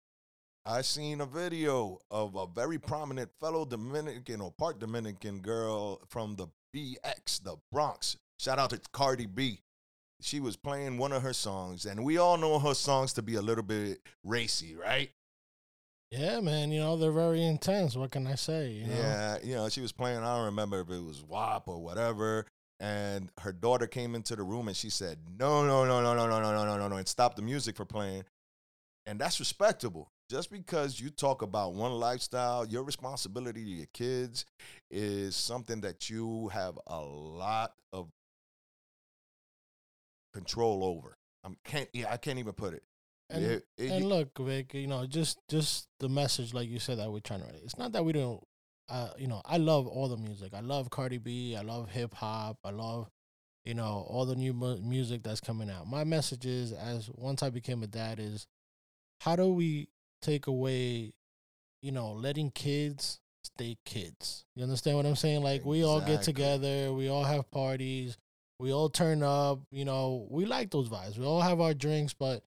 I 0.66 0.82
seen 0.82 1.22
a 1.22 1.26
video 1.26 2.00
of 2.12 2.36
a 2.36 2.46
very 2.46 2.78
prominent 2.78 3.32
fellow 3.40 3.66
Dominican 3.66 4.42
or 4.42 4.52
part 4.52 4.80
Dominican 4.80 5.40
girl 5.40 6.02
from 6.08 6.36
the 6.36 6.48
BX, 6.76 7.44
the 7.44 7.58
Bronx. 7.72 8.16
Shout 8.40 8.60
out 8.60 8.70
to 8.70 8.80
Cardi 8.92 9.26
B. 9.26 9.62
She 10.22 10.40
was 10.40 10.56
playing 10.56 11.00
one 11.00 11.14
of 11.14 11.24
her 11.24 11.34
songs, 11.34 11.86
and 11.86 12.04
we 12.04 12.20
all 12.20 12.38
know 12.38 12.60
her 12.60 12.76
songs 12.76 13.14
to 13.14 13.24
be 13.24 13.36
a 13.36 13.42
little 13.42 13.64
bit 13.64 14.02
racy, 14.24 14.76
right? 14.76 15.10
Yeah, 16.12 16.42
man. 16.42 16.72
You 16.72 16.82
know, 16.82 16.96
they're 16.96 17.12
very 17.12 17.44
intense. 17.44 17.96
What 17.96 18.12
can 18.12 18.28
I 18.28 18.36
say? 18.36 18.70
You 18.70 18.88
know? 18.88 18.96
Yeah, 18.96 19.38
you 19.44 19.56
know, 19.56 19.70
she 19.70 19.82
was 19.82 19.92
playing, 19.92 20.20
I 20.20 20.36
don't 20.36 20.46
remember 20.46 20.82
if 20.82 20.90
it 20.90 21.02
was 21.02 21.24
WAP 21.24 21.68
or 21.68 21.80
whatever. 21.80 22.46
And 22.80 23.32
her 23.40 23.52
daughter 23.52 23.88
came 23.88 24.16
into 24.16 24.36
the 24.36 24.44
room 24.44 24.68
and 24.68 24.76
she 24.76 24.90
said, 24.90 25.18
No, 25.40 25.66
no, 25.66 25.86
no, 25.86 26.02
no, 26.02 26.16
no, 26.16 26.28
no, 26.28 26.42
no, 26.42 26.52
no, 26.52 26.66
no, 26.66 26.78
no, 26.78 26.88
no, 26.88 26.96
and 26.98 27.08
stopped 27.08 27.36
the 27.36 27.44
music 27.44 27.78
for 27.78 27.86
playing. 27.86 28.24
And 29.06 29.20
that's 29.20 29.40
respectable. 29.40 30.12
Just 30.32 30.50
because 30.50 30.98
you 30.98 31.10
talk 31.10 31.42
about 31.42 31.74
one 31.74 31.92
lifestyle, 31.92 32.66
your 32.66 32.84
responsibility 32.84 33.66
to 33.66 33.70
your 33.70 33.88
kids 33.94 34.46
is 34.90 35.36
something 35.36 35.82
that 35.82 36.10
you 36.10 36.48
have 36.54 36.80
a 36.88 37.02
lot 37.02 37.74
of 37.92 38.08
control 40.34 40.86
over. 40.86 41.18
I 41.44 41.50
can't, 41.66 41.90
yeah, 41.92 42.14
I 42.14 42.16
can't 42.16 42.40
even 42.40 42.54
put 42.54 42.74
it. 42.74 42.84
And, 43.30 43.44
It- 43.44 43.68
it- 43.78 43.92
and 43.92 44.06
look, 44.08 44.38
Vic, 44.40 44.74
you 44.74 44.88
know, 44.88 45.06
just 45.06 45.38
just 45.50 45.90
the 46.00 46.08
message, 46.08 46.54
like 46.54 46.70
you 46.70 46.80
said, 46.80 46.98
that 47.00 47.12
we're 47.12 47.20
trying 47.20 47.42
to 47.42 47.48
write. 47.48 47.62
It's 47.66 47.78
not 47.78 47.92
that 47.92 48.06
we 48.06 48.14
don't. 48.14 48.42
Uh, 48.88 49.12
you 49.18 49.28
know, 49.28 49.42
I 49.44 49.58
love 49.58 49.86
all 49.86 50.08
the 50.08 50.16
music. 50.18 50.54
I 50.54 50.62
love 50.62 50.90
Cardi 50.90 51.18
B. 51.18 51.58
I 51.58 51.62
love 51.62 51.90
hip 51.90 52.14
hop. 52.14 52.58
I 52.64 52.70
love, 52.72 53.10
you 53.66 53.74
know, 53.74 54.06
all 54.10 54.26
the 54.26 54.36
new 54.38 54.54
mu- 54.54 54.80
music 54.80 55.24
that's 55.24 55.42
coming 55.42 55.70
out. 55.70 55.88
My 55.88 56.06
message 56.06 56.46
is, 56.46 56.72
as 56.72 57.10
once 57.10 57.44
I 57.44 57.50
became 57.50 57.84
a 57.84 57.88
dad, 57.88 58.18
is 58.20 58.48
how 59.20 59.36
do 59.36 59.54
we 59.54 59.90
take 60.22 60.48
away, 60.48 61.14
you 61.82 61.92
know, 61.92 62.12
letting 62.14 62.52
kids 62.52 63.20
stay 63.44 63.78
kids? 63.86 64.46
You 64.56 64.64
understand 64.64 64.98
what 64.98 65.06
I'm 65.06 65.16
saying? 65.16 65.44
Like 65.44 65.66
we 65.66 65.84
all 65.84 66.00
get 66.08 66.24
together, 66.24 66.94
we 66.94 67.10
all 67.10 67.24
have 67.24 67.50
parties, 67.52 68.18
we 68.60 68.72
all 68.72 68.90
turn 68.90 69.24
up. 69.24 69.60
You 69.72 69.86
know, 69.86 70.28
we 70.30 70.46
like 70.46 70.70
those 70.72 70.90
vibes. 70.90 71.18
We 71.18 71.26
all 71.26 71.42
have 71.42 71.60
our 71.60 71.74
drinks, 71.74 72.14
but 72.14 72.44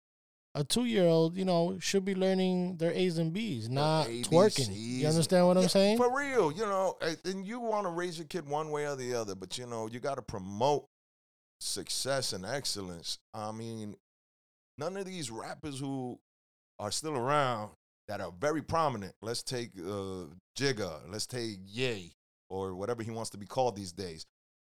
a 0.57 0.62
two 0.62 0.85
year 0.85 1.07
old, 1.07 1.37
you 1.37 1.45
know, 1.45 1.78
should 1.81 2.04
be 2.04 2.14
learning 2.14 2.76
their 2.76 2.93
A's 2.93 3.19
and 3.19 3.33
B's, 3.33 3.69
not 3.69 4.07
twerking. 4.23 4.69
You 5.00 5.09
understand 5.09 5.47
what 5.49 5.57
I'm 5.59 5.69
saying? 5.69 5.97
For 5.99 6.16
real, 6.16 6.52
you 6.52 6.62
know, 6.64 6.97
and- 7.00 7.19
and 7.25 7.45
you 7.47 7.59
want 7.59 7.87
to 7.87 7.90
raise 7.90 8.19
your 8.19 8.28
kid 8.28 8.47
one 8.49 8.71
way 8.71 8.87
or 8.87 8.95
the 8.95 9.14
other, 9.14 9.35
but 9.35 9.59
you 9.59 9.66
know, 9.66 9.88
you 9.88 9.99
got 9.99 10.14
to 10.14 10.23
promote 10.23 10.87
success 11.61 12.33
and 12.33 12.45
excellence. 12.45 13.19
I 13.33 13.50
mean, 13.52 13.97
none 14.78 14.97
of 14.97 15.07
these 15.07 15.31
rappers 15.31 15.81
who 15.81 16.21
are 16.78 16.90
still 16.90 17.16
around 17.16 17.71
that 18.09 18.21
are 18.21 18.33
very 18.38 18.62
prominent. 18.62 19.14
Let's 19.23 19.43
take 19.43 19.71
uh, 19.78 20.26
Jigga, 20.59 21.00
let's 21.09 21.26
take 21.26 21.59
Ye, 21.66 22.12
or 22.50 22.75
whatever 22.75 23.02
he 23.02 23.11
wants 23.11 23.31
to 23.31 23.38
be 23.38 23.47
called 23.47 23.76
these 23.76 23.93
days. 23.93 24.26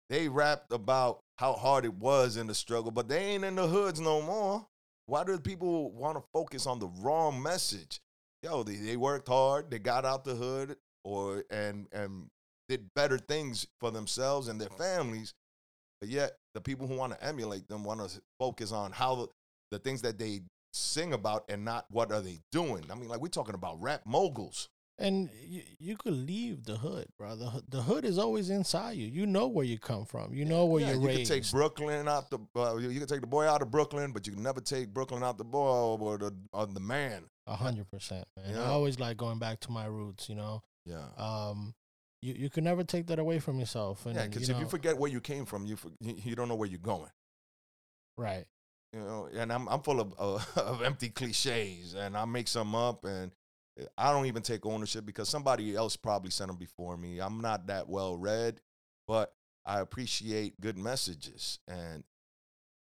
They 0.09 0.29
rapped 0.29 0.73
about 0.73 1.21
how 1.39 1.53
hard 1.53 1.85
it 1.85 1.95
was 1.95 2.37
in 2.37 2.47
the 2.49 2.55
struggle, 2.55 2.91
but 2.91 3.09
they 3.09 3.19
ain't 3.19 3.45
in 3.45 3.55
the 3.55 3.67
hoods 3.67 4.01
no 4.01 4.21
more. 4.21 4.67
Why 5.07 5.25
do 5.25 5.39
people 5.39 5.93
want 5.93 6.17
to 6.19 6.25
focus 6.33 6.67
on 6.67 6.79
the 6.79 6.89
wrong 7.01 7.41
message? 7.43 8.01
Yo, 8.43 8.63
they, 8.63 8.77
they 8.77 8.97
worked 8.97 9.29
hard, 9.29 9.71
they 9.71 9.79
got 9.79 10.05
out 10.05 10.25
the 10.25 10.35
hood, 10.35 10.77
or 11.05 11.45
and 11.51 11.87
and 11.93 12.27
did 12.69 12.87
better 12.95 13.19
things 13.19 13.67
for 13.81 13.91
themselves 13.91 14.49
and 14.49 14.61
their 14.61 14.69
families. 14.71 15.35
But 16.01 16.09
yet, 16.09 16.37
the 16.55 16.61
people 16.61 16.87
who 16.87 16.95
want 16.95 17.13
to 17.13 17.25
emulate 17.25 17.69
them 17.69 17.85
want 17.85 18.01
to 18.01 18.21
focus 18.39 18.73
on 18.73 18.93
how 18.93 19.15
the, 19.15 19.27
the 19.73 19.79
things 19.79 20.03
that 20.03 20.19
they 20.19 20.41
sing 20.73 21.13
about 21.13 21.45
and 21.49 21.65
not 21.65 21.87
what 21.91 22.13
are 22.13 22.21
they 22.21 22.41
doing. 22.53 22.85
I 22.91 22.95
mean, 22.95 23.09
like 23.09 23.21
we're 23.21 23.29
talking 23.29 23.55
about 23.55 23.81
rap 23.83 24.03
moguls. 24.07 24.69
and 24.99 25.31
you, 25.43 25.63
you 25.79 25.97
could 25.97 26.13
leave 26.13 26.65
the 26.65 26.77
hood, 26.77 27.07
bro. 27.19 27.35
The, 27.35 27.63
the 27.69 27.83
hood 27.83 28.05
is 28.05 28.19
always 28.19 28.51
inside 28.51 28.93
you. 28.99 29.07
You 29.07 29.25
know 29.27 29.49
where 29.49 29.65
you 29.65 29.79
come 29.79 30.05
from. 30.05 30.35
You 30.35 30.45
know 30.45 30.67
where 30.67 30.83
Yeah, 30.83 30.89
you're 30.93 31.01
you 31.01 31.07
raised. 31.07 31.21
You 31.21 31.27
can 31.37 31.43
take 31.43 31.51
Brooklyn 31.51 32.07
out 32.09 32.31
the. 32.31 32.39
Uh, 32.55 32.77
you 32.77 32.99
can 32.99 33.09
take 33.09 33.23
the 33.23 33.27
boy 33.27 33.47
out 33.47 33.63
of 33.63 33.71
Brooklyn, 33.71 34.13
but 34.13 34.27
you 34.27 34.33
can 34.35 34.43
never 34.43 34.61
take 34.61 34.93
Brooklyn 34.93 35.23
out 35.23 35.39
the 35.39 35.45
boy 35.45 35.97
or 35.99 36.19
the 36.19 36.35
or 36.53 36.67
the 36.67 36.81
man. 36.81 37.25
A 37.47 37.57
hundred 37.57 37.91
percent, 37.91 38.27
man. 38.37 38.55
Yeah. 38.55 38.63
I 38.63 38.67
always 38.67 39.01
like 39.01 39.17
going 39.17 39.39
back 39.39 39.61
to 39.61 39.71
my 39.73 39.87
roots. 39.87 40.29
You 40.29 40.35
know, 40.37 40.63
Yeah. 40.85 41.07
um, 41.17 41.75
you 42.23 42.35
you 42.35 42.51
can 42.51 42.63
never 42.65 42.85
take 42.85 43.07
that 43.09 43.19
away 43.19 43.39
from 43.41 43.59
yourself. 43.59 44.05
And 44.07 44.15
yeah, 44.15 44.27
because 44.27 44.49
you 44.49 44.55
if 44.55 44.61
you 44.61 44.67
forget 44.69 44.97
where 44.99 45.11
you 45.11 45.21
came 45.21 45.47
from, 45.47 45.65
you 45.67 45.77
for, 45.77 45.89
you 46.01 46.15
you 46.23 46.37
don't 46.37 46.49
know 46.49 46.55
where 46.55 46.69
you're 46.69 46.79
going. 46.79 47.11
right, 48.19 48.45
You 48.93 49.01
know, 49.01 49.29
and 49.33 49.53
I'm 49.53 49.69
I'm 49.69 49.81
full 49.81 50.01
of 50.01 50.15
of 50.57 50.83
empty 50.83 51.11
cliches, 51.11 51.95
and 51.95 52.17
I 52.17 52.25
make 52.25 52.49
some 52.49 52.75
up, 52.75 53.05
and 53.05 53.31
I 53.97 54.13
don't 54.13 54.27
even 54.27 54.43
take 54.43 54.67
ownership 54.67 55.07
because 55.07 55.29
somebody 55.29 55.75
else 55.77 55.97
probably 55.97 56.31
sent 56.31 56.49
them 56.49 56.57
before 56.57 56.97
me. 56.97 57.21
I'm 57.21 57.41
not 57.41 57.69
that 57.69 57.89
well 57.89 58.17
read, 58.17 58.61
but 59.07 59.33
I 59.65 59.81
appreciate 59.81 60.61
good 60.61 60.77
messages, 60.77 61.61
and 61.69 62.03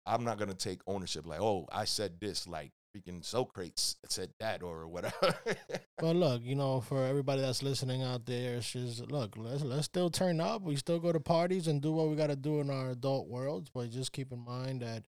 I'm 0.06 0.24
not 0.24 0.38
gonna 0.38 0.54
take 0.54 0.80
ownership 0.86 1.26
like, 1.26 1.40
oh, 1.40 1.66
I 1.72 1.84
said 1.84 2.20
this, 2.20 2.46
like 2.46 2.72
freaking 2.94 3.24
Socrates 3.24 3.96
said 4.08 4.30
that, 4.40 4.62
or 4.62 4.86
whatever. 4.86 5.34
but 5.98 6.16
look, 6.16 6.42
you 6.44 6.54
know, 6.54 6.80
for 6.80 7.04
everybody 7.04 7.40
that's 7.40 7.62
listening 7.62 8.02
out 8.02 8.26
there, 8.26 8.56
it's 8.56 8.70
just 8.70 9.10
look, 9.10 9.36
let's 9.36 9.62
let's 9.62 9.86
still 9.86 10.10
turn 10.10 10.40
up. 10.40 10.62
We 10.62 10.76
still 10.76 10.98
go 10.98 11.12
to 11.12 11.20
parties 11.20 11.66
and 11.66 11.80
do 11.80 11.92
what 11.92 12.08
we 12.08 12.16
got 12.16 12.28
to 12.28 12.36
do 12.36 12.60
in 12.60 12.68
our 12.68 12.90
adult 12.90 13.26
worlds, 13.28 13.70
but 13.72 13.90
just 13.90 14.12
keep 14.12 14.32
in 14.32 14.44
mind 14.44 14.82
that 14.82 15.04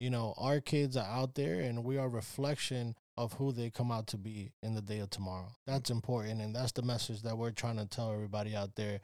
you 0.00 0.10
know 0.10 0.34
our 0.36 0.60
kids 0.60 0.96
are 0.96 1.06
out 1.06 1.34
there, 1.34 1.60
and 1.60 1.84
we 1.84 1.98
are 1.98 2.08
reflection 2.08 2.96
of 3.16 3.34
who 3.34 3.52
they 3.52 3.70
come 3.70 3.92
out 3.92 4.06
to 4.08 4.16
be 4.16 4.50
in 4.62 4.74
the 4.74 4.80
day 4.80 4.98
of 4.98 5.10
tomorrow. 5.10 5.52
That's 5.66 5.90
important, 5.90 6.40
and 6.40 6.56
that's 6.56 6.72
the 6.72 6.82
message 6.82 7.22
that 7.22 7.38
we're 7.38 7.50
trying 7.50 7.76
to 7.76 7.86
tell 7.86 8.12
everybody 8.12 8.56
out 8.56 8.74
there. 8.76 9.00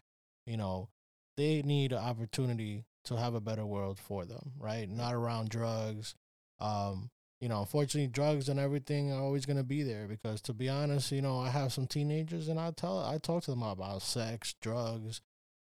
You 0.47 0.57
know, 0.57 0.89
they 1.37 1.63
need 1.63 1.93
an 1.93 1.99
opportunity 1.99 2.85
to 3.05 3.17
have 3.17 3.35
a 3.35 3.41
better 3.41 3.65
world 3.65 3.99
for 3.99 4.25
them, 4.25 4.53
right? 4.59 4.89
Not 4.89 5.15
around 5.15 5.51
drugs. 5.51 6.15
Um, 6.59 7.11
you 7.41 7.49
know, 7.49 7.61
unfortunately, 7.61 8.09
drugs 8.09 8.49
and 8.49 8.59
everything 8.59 9.13
are 9.13 9.21
always 9.21 9.45
going 9.45 9.59
to 9.59 9.65
be 9.65 9.83
there 9.83 10.07
because, 10.09 10.41
to 10.43 10.55
be 10.55 10.69
honest, 10.69 11.13
you 11.13 11.21
know, 11.21 11.39
I 11.39 11.51
have 11.51 11.73
some 11.73 11.87
teenagers 11.87 12.49
and 12.49 12.59
I 12.59 12.71
tell, 12.71 12.99
I 12.99 13.19
talk 13.19 13.45
to 13.45 13.51
them 13.51 13.63
about 13.63 14.03
sex, 14.03 14.55
drugs, 14.61 15.21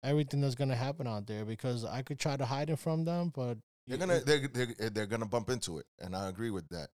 everything 0.03 0.41
that's 0.41 0.55
going 0.55 0.69
to 0.69 0.75
happen 0.75 1.07
out 1.07 1.25
there 1.25 1.43
because 1.43 1.83
I 1.83 2.03
could 2.03 2.19
try 2.19 2.37
to 2.37 2.45
hide 2.45 2.69
it 2.69 2.77
from 2.77 3.05
them, 3.05 3.31
but 3.35 3.57
they're 3.87 3.97
gonna 3.97 4.19
they're, 4.19 4.47
they're, 4.47 4.89
they're 4.89 5.05
gonna 5.05 5.25
bump 5.25 5.49
into 5.49 5.79
it 5.79 5.85
and 5.99 6.15
i 6.15 6.27
agree 6.29 6.51
with 6.51 6.67
that. 6.69 6.89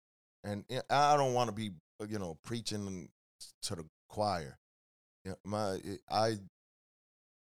And 0.44 0.64
i 0.90 1.16
don't 1.16 1.34
want 1.34 1.48
to 1.48 1.54
be 1.54 1.70
uh, 2.00 2.06
you 2.08 2.18
know 2.18 2.38
preaching 2.44 3.08
to 3.62 3.76
the 3.76 3.84
choir. 4.08 4.58
You 5.24 5.32
know, 5.32 5.36
my 5.44 5.78
i 6.10 6.36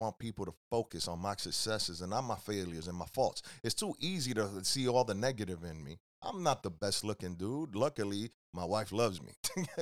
want 0.01 0.17
people 0.17 0.45
to 0.45 0.53
focus 0.71 1.07
on 1.07 1.19
my 1.19 1.35
successes 1.35 2.01
and 2.01 2.11
not 2.11 2.21
my 2.23 2.35
failures 2.35 2.87
and 2.87 2.97
my 2.97 3.05
faults. 3.13 3.41
It's 3.63 3.75
too 3.75 3.93
easy 3.99 4.33
to 4.33 4.63
see 4.63 4.87
all 4.87 5.03
the 5.03 5.13
negative 5.13 5.63
in 5.63 5.83
me. 5.83 5.99
I'm 6.21 6.41
not 6.41 6.63
the 6.63 6.69
best 6.69 7.03
looking 7.03 7.35
dude. 7.35 7.75
Luckily 7.75 8.31
my 8.53 8.65
wife 8.65 8.91
loves 8.91 9.21
me. 9.21 9.33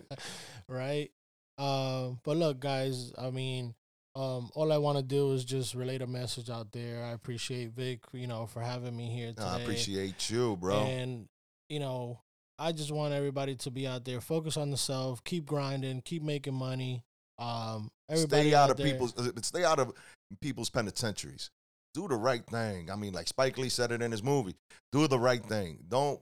Right? 0.68 1.10
Um, 1.58 2.20
but 2.24 2.36
look, 2.36 2.60
guys, 2.60 3.12
I 3.18 3.30
mean, 3.30 3.74
um, 4.14 4.50
all 4.54 4.72
I 4.72 4.78
want 4.78 4.98
to 4.98 5.02
do 5.02 5.32
is 5.32 5.44
just 5.44 5.74
relate 5.74 6.02
a 6.02 6.06
message 6.06 6.50
out 6.50 6.72
there. 6.72 7.02
I 7.02 7.12
appreciate 7.12 7.70
Vic, 7.70 8.00
you 8.12 8.26
know, 8.26 8.46
for 8.46 8.60
having 8.60 8.96
me 8.96 9.06
here 9.08 9.28
today. 9.28 9.42
i 9.42 9.60
appreciate 9.60 10.28
you 10.30 10.56
bro 10.56 10.82
And 10.82 11.28
you 11.68 11.80
know, 11.80 12.20
I 12.58 12.72
just 12.72 12.92
want 12.92 13.14
everybody 13.14 13.54
to 13.56 13.70
be 13.70 13.86
out 13.86 14.04
there, 14.04 14.20
focus 14.20 14.56
on 14.56 14.70
the 14.70 14.76
self, 14.76 15.24
keep 15.24 15.46
grinding, 15.46 16.02
keep 16.02 16.22
making 16.22 16.54
money. 16.54 17.02
Um, 17.38 17.90
everybody 18.10 18.50
stay 18.50 18.54
out 18.54 18.70
of 18.70 18.76
there- 18.76 18.86
people's 18.86 19.18
uh, 19.18 19.30
stay 19.40 19.64
out 19.64 19.78
of 19.78 19.92
people's 20.40 20.70
penitentiaries. 20.70 21.50
Do 21.94 22.08
the 22.08 22.16
right 22.16 22.44
thing. 22.46 22.90
I 22.90 22.96
mean, 22.96 23.12
like 23.12 23.28
Spike 23.28 23.58
Lee 23.58 23.68
said 23.68 23.92
it 23.92 24.00
in 24.00 24.12
his 24.12 24.22
movie. 24.22 24.54
Do 24.92 25.06
the 25.08 25.18
right 25.18 25.44
thing. 25.44 25.78
Don't 25.88 26.20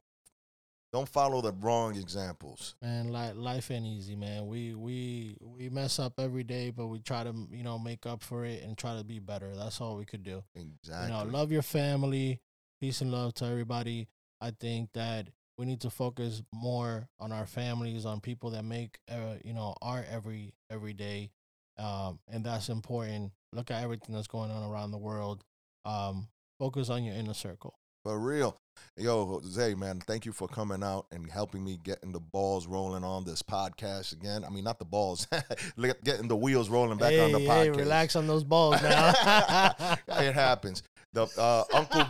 don't 0.93 1.09
follow 1.09 1.41
the 1.41 1.53
wrong 1.53 1.97
examples. 1.97 2.75
Man, 2.83 3.09
like 3.13 3.37
life 3.37 3.71
ain't 3.71 3.87
easy, 3.87 4.17
man. 4.17 4.47
We 4.49 4.75
we 4.75 5.37
we 5.41 5.69
mess 5.69 5.99
up 5.99 6.15
every 6.19 6.43
day, 6.45 6.71
but 6.71 6.89
we 6.89 6.99
try 6.99 7.25
to 7.25 7.33
you 7.51 7.63
know 7.63 7.79
make 7.79 8.07
up 8.07 8.23
for 8.23 8.45
it 8.45 8.63
and 8.63 8.77
try 8.77 8.97
to 8.97 9.05
be 9.05 9.19
better. 9.19 9.55
That's 9.55 9.81
all 9.81 9.97
we 9.97 10.05
could 10.05 10.25
do. 10.25 10.43
Exactly. 10.55 11.07
You 11.07 11.25
know, 11.25 11.31
love 11.31 11.53
your 11.53 11.63
family, 11.63 12.41
peace 12.81 13.01
and 13.01 13.13
love 13.13 13.35
to 13.35 13.47
everybody. 13.47 14.09
I 14.41 14.51
think 14.51 14.91
that 14.95 15.29
we 15.59 15.67
need 15.67 15.81
to 15.83 15.91
focus 15.91 16.43
more 16.53 17.09
on 17.21 17.33
our 17.33 17.47
families, 17.47 18.07
on 18.07 18.21
people 18.21 18.51
that 18.51 18.65
make 18.65 18.99
uh, 19.09 19.37
you 19.45 19.55
know 19.55 19.75
our 19.83 20.05
every 20.11 20.55
every 20.71 20.93
day, 20.93 21.31
um, 21.79 22.19
and 22.29 22.45
that's 22.45 22.69
important. 22.69 23.33
Look 23.53 23.71
at 23.71 23.83
everything 23.83 24.15
that's 24.15 24.29
going 24.29 24.51
on 24.51 24.69
around 24.69 24.91
the 24.91 24.99
world. 24.99 25.45
Um, 25.85 26.29
focus 26.59 26.91
on 26.91 27.05
your 27.05 27.15
inner 27.15 27.35
circle. 27.35 27.79
For 28.05 28.19
real. 28.19 28.59
Yo, 28.97 29.25
Jose, 29.25 29.75
man, 29.75 30.01
thank 30.01 30.27
you 30.27 30.33
for 30.33 30.47
coming 30.49 30.83
out 30.83 31.07
and 31.11 31.31
helping 31.31 31.65
me 31.65 31.79
getting 31.83 32.13
the 32.13 32.21
balls 32.21 32.67
rolling 32.67 33.05
on 33.05 33.25
this 33.25 33.43
podcast 33.43 34.13
again. 34.13 34.45
I 34.45 34.51
mean, 34.51 34.65
not 34.65 34.79
the 34.79 34.85
balls, 34.85 35.27
getting 36.05 36.29
the 36.29 36.37
wheels 36.37 36.69
rolling 36.69 36.99
back 36.99 37.19
on 37.19 37.33
the 37.33 37.39
podcast. 37.39 37.63
hey, 37.63 37.71
relax 37.71 38.17
on 38.17 38.27
those 38.27 38.45
balls 38.45 38.83
now. 38.83 39.09
it 40.09 40.35
happens. 40.35 40.83
The 41.13 41.27
uh, 41.39 41.65
Uncle 41.73 42.05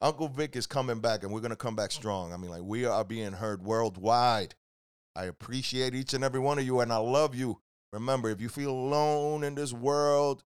Uncle 0.00 0.28
Vic 0.28 0.54
is 0.54 0.66
coming 0.66 1.00
back, 1.00 1.24
and 1.24 1.32
we're 1.32 1.40
gonna 1.40 1.56
come 1.56 1.74
back 1.74 1.90
strong. 1.90 2.32
I 2.32 2.36
mean, 2.36 2.50
like 2.50 2.62
we 2.62 2.84
are 2.84 3.04
being 3.04 3.32
heard 3.32 3.62
worldwide. 3.62 4.54
I 5.16 5.24
appreciate 5.24 5.94
each 5.94 6.14
and 6.14 6.22
every 6.22 6.40
one 6.40 6.58
of 6.58 6.64
you, 6.64 6.80
and 6.80 6.92
I 6.92 6.98
love 6.98 7.34
you. 7.34 7.60
Remember, 7.92 8.30
if 8.30 8.40
you 8.40 8.48
feel 8.48 8.70
alone 8.70 9.42
in 9.42 9.54
this 9.56 9.72
world 9.72 10.44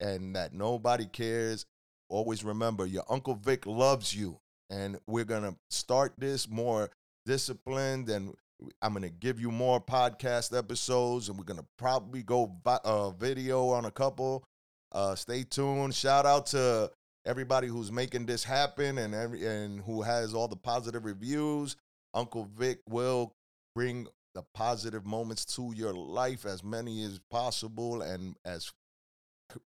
and 0.00 0.34
that 0.36 0.54
nobody 0.54 1.06
cares, 1.06 1.66
always 2.08 2.44
remember 2.44 2.86
your 2.86 3.04
Uncle 3.08 3.34
Vic 3.34 3.66
loves 3.66 4.14
you, 4.14 4.38
and 4.70 4.98
we're 5.06 5.24
gonna 5.24 5.56
start 5.70 6.14
this 6.18 6.48
more 6.48 6.90
disciplined 7.24 8.08
and. 8.08 8.34
I'm 8.80 8.94
gonna 8.94 9.10
give 9.10 9.38
you 9.38 9.50
more 9.50 9.78
podcast 9.82 10.56
episodes, 10.56 11.28
and 11.28 11.36
we're 11.36 11.44
gonna 11.44 11.66
probably 11.76 12.22
go 12.22 12.50
vi- 12.64 12.80
uh, 12.84 13.10
video 13.10 13.68
on 13.68 13.84
a 13.84 13.90
couple. 13.90 14.44
Uh, 14.92 15.14
stay 15.14 15.42
tuned. 15.42 15.94
Shout 15.94 16.24
out 16.24 16.46
to 16.46 16.90
everybody 17.26 17.66
who's 17.68 17.92
making 17.92 18.24
this 18.24 18.44
happen 18.44 18.96
and 18.96 19.14
every 19.14 19.44
and 19.44 19.80
who 19.82 20.00
has 20.00 20.32
all 20.32 20.48
the 20.48 20.56
positive 20.56 21.04
reviews. 21.04 21.76
Uncle 22.14 22.48
Vic 22.56 22.78
will 22.88 23.32
bring 23.74 24.06
the 24.34 24.42
positive 24.54 25.04
moments 25.04 25.44
to 25.56 25.72
your 25.74 25.92
life 25.92 26.46
as 26.46 26.64
many 26.64 27.04
as 27.04 27.20
possible 27.30 28.00
and 28.00 28.36
as 28.44 28.72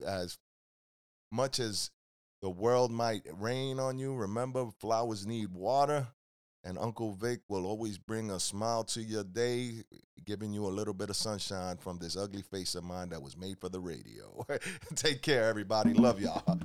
as 0.05 0.37
much 1.31 1.59
as 1.59 1.89
the 2.45 2.51
world 2.51 2.91
might 2.91 3.23
rain 3.39 3.79
on 3.79 3.97
you. 3.97 4.13
Remember, 4.13 4.67
flowers 4.79 5.25
need 5.25 5.51
water. 5.51 6.05
And 6.63 6.77
Uncle 6.77 7.13
Vic 7.13 7.39
will 7.47 7.65
always 7.65 7.97
bring 7.97 8.29
a 8.29 8.39
smile 8.39 8.83
to 8.83 9.01
your 9.01 9.23
day, 9.23 9.83
giving 10.25 10.53
you 10.53 10.67
a 10.67 10.69
little 10.69 10.93
bit 10.93 11.09
of 11.09 11.15
sunshine 11.15 11.77
from 11.77 11.97
this 11.97 12.15
ugly 12.15 12.43
face 12.43 12.75
of 12.75 12.83
mine 12.83 13.09
that 13.09 13.23
was 13.23 13.35
made 13.35 13.59
for 13.59 13.69
the 13.69 13.79
radio. 13.79 14.45
Take 14.95 15.23
care, 15.23 15.45
everybody. 15.45 15.95
Love 15.95 16.21
y'all. 16.21 16.59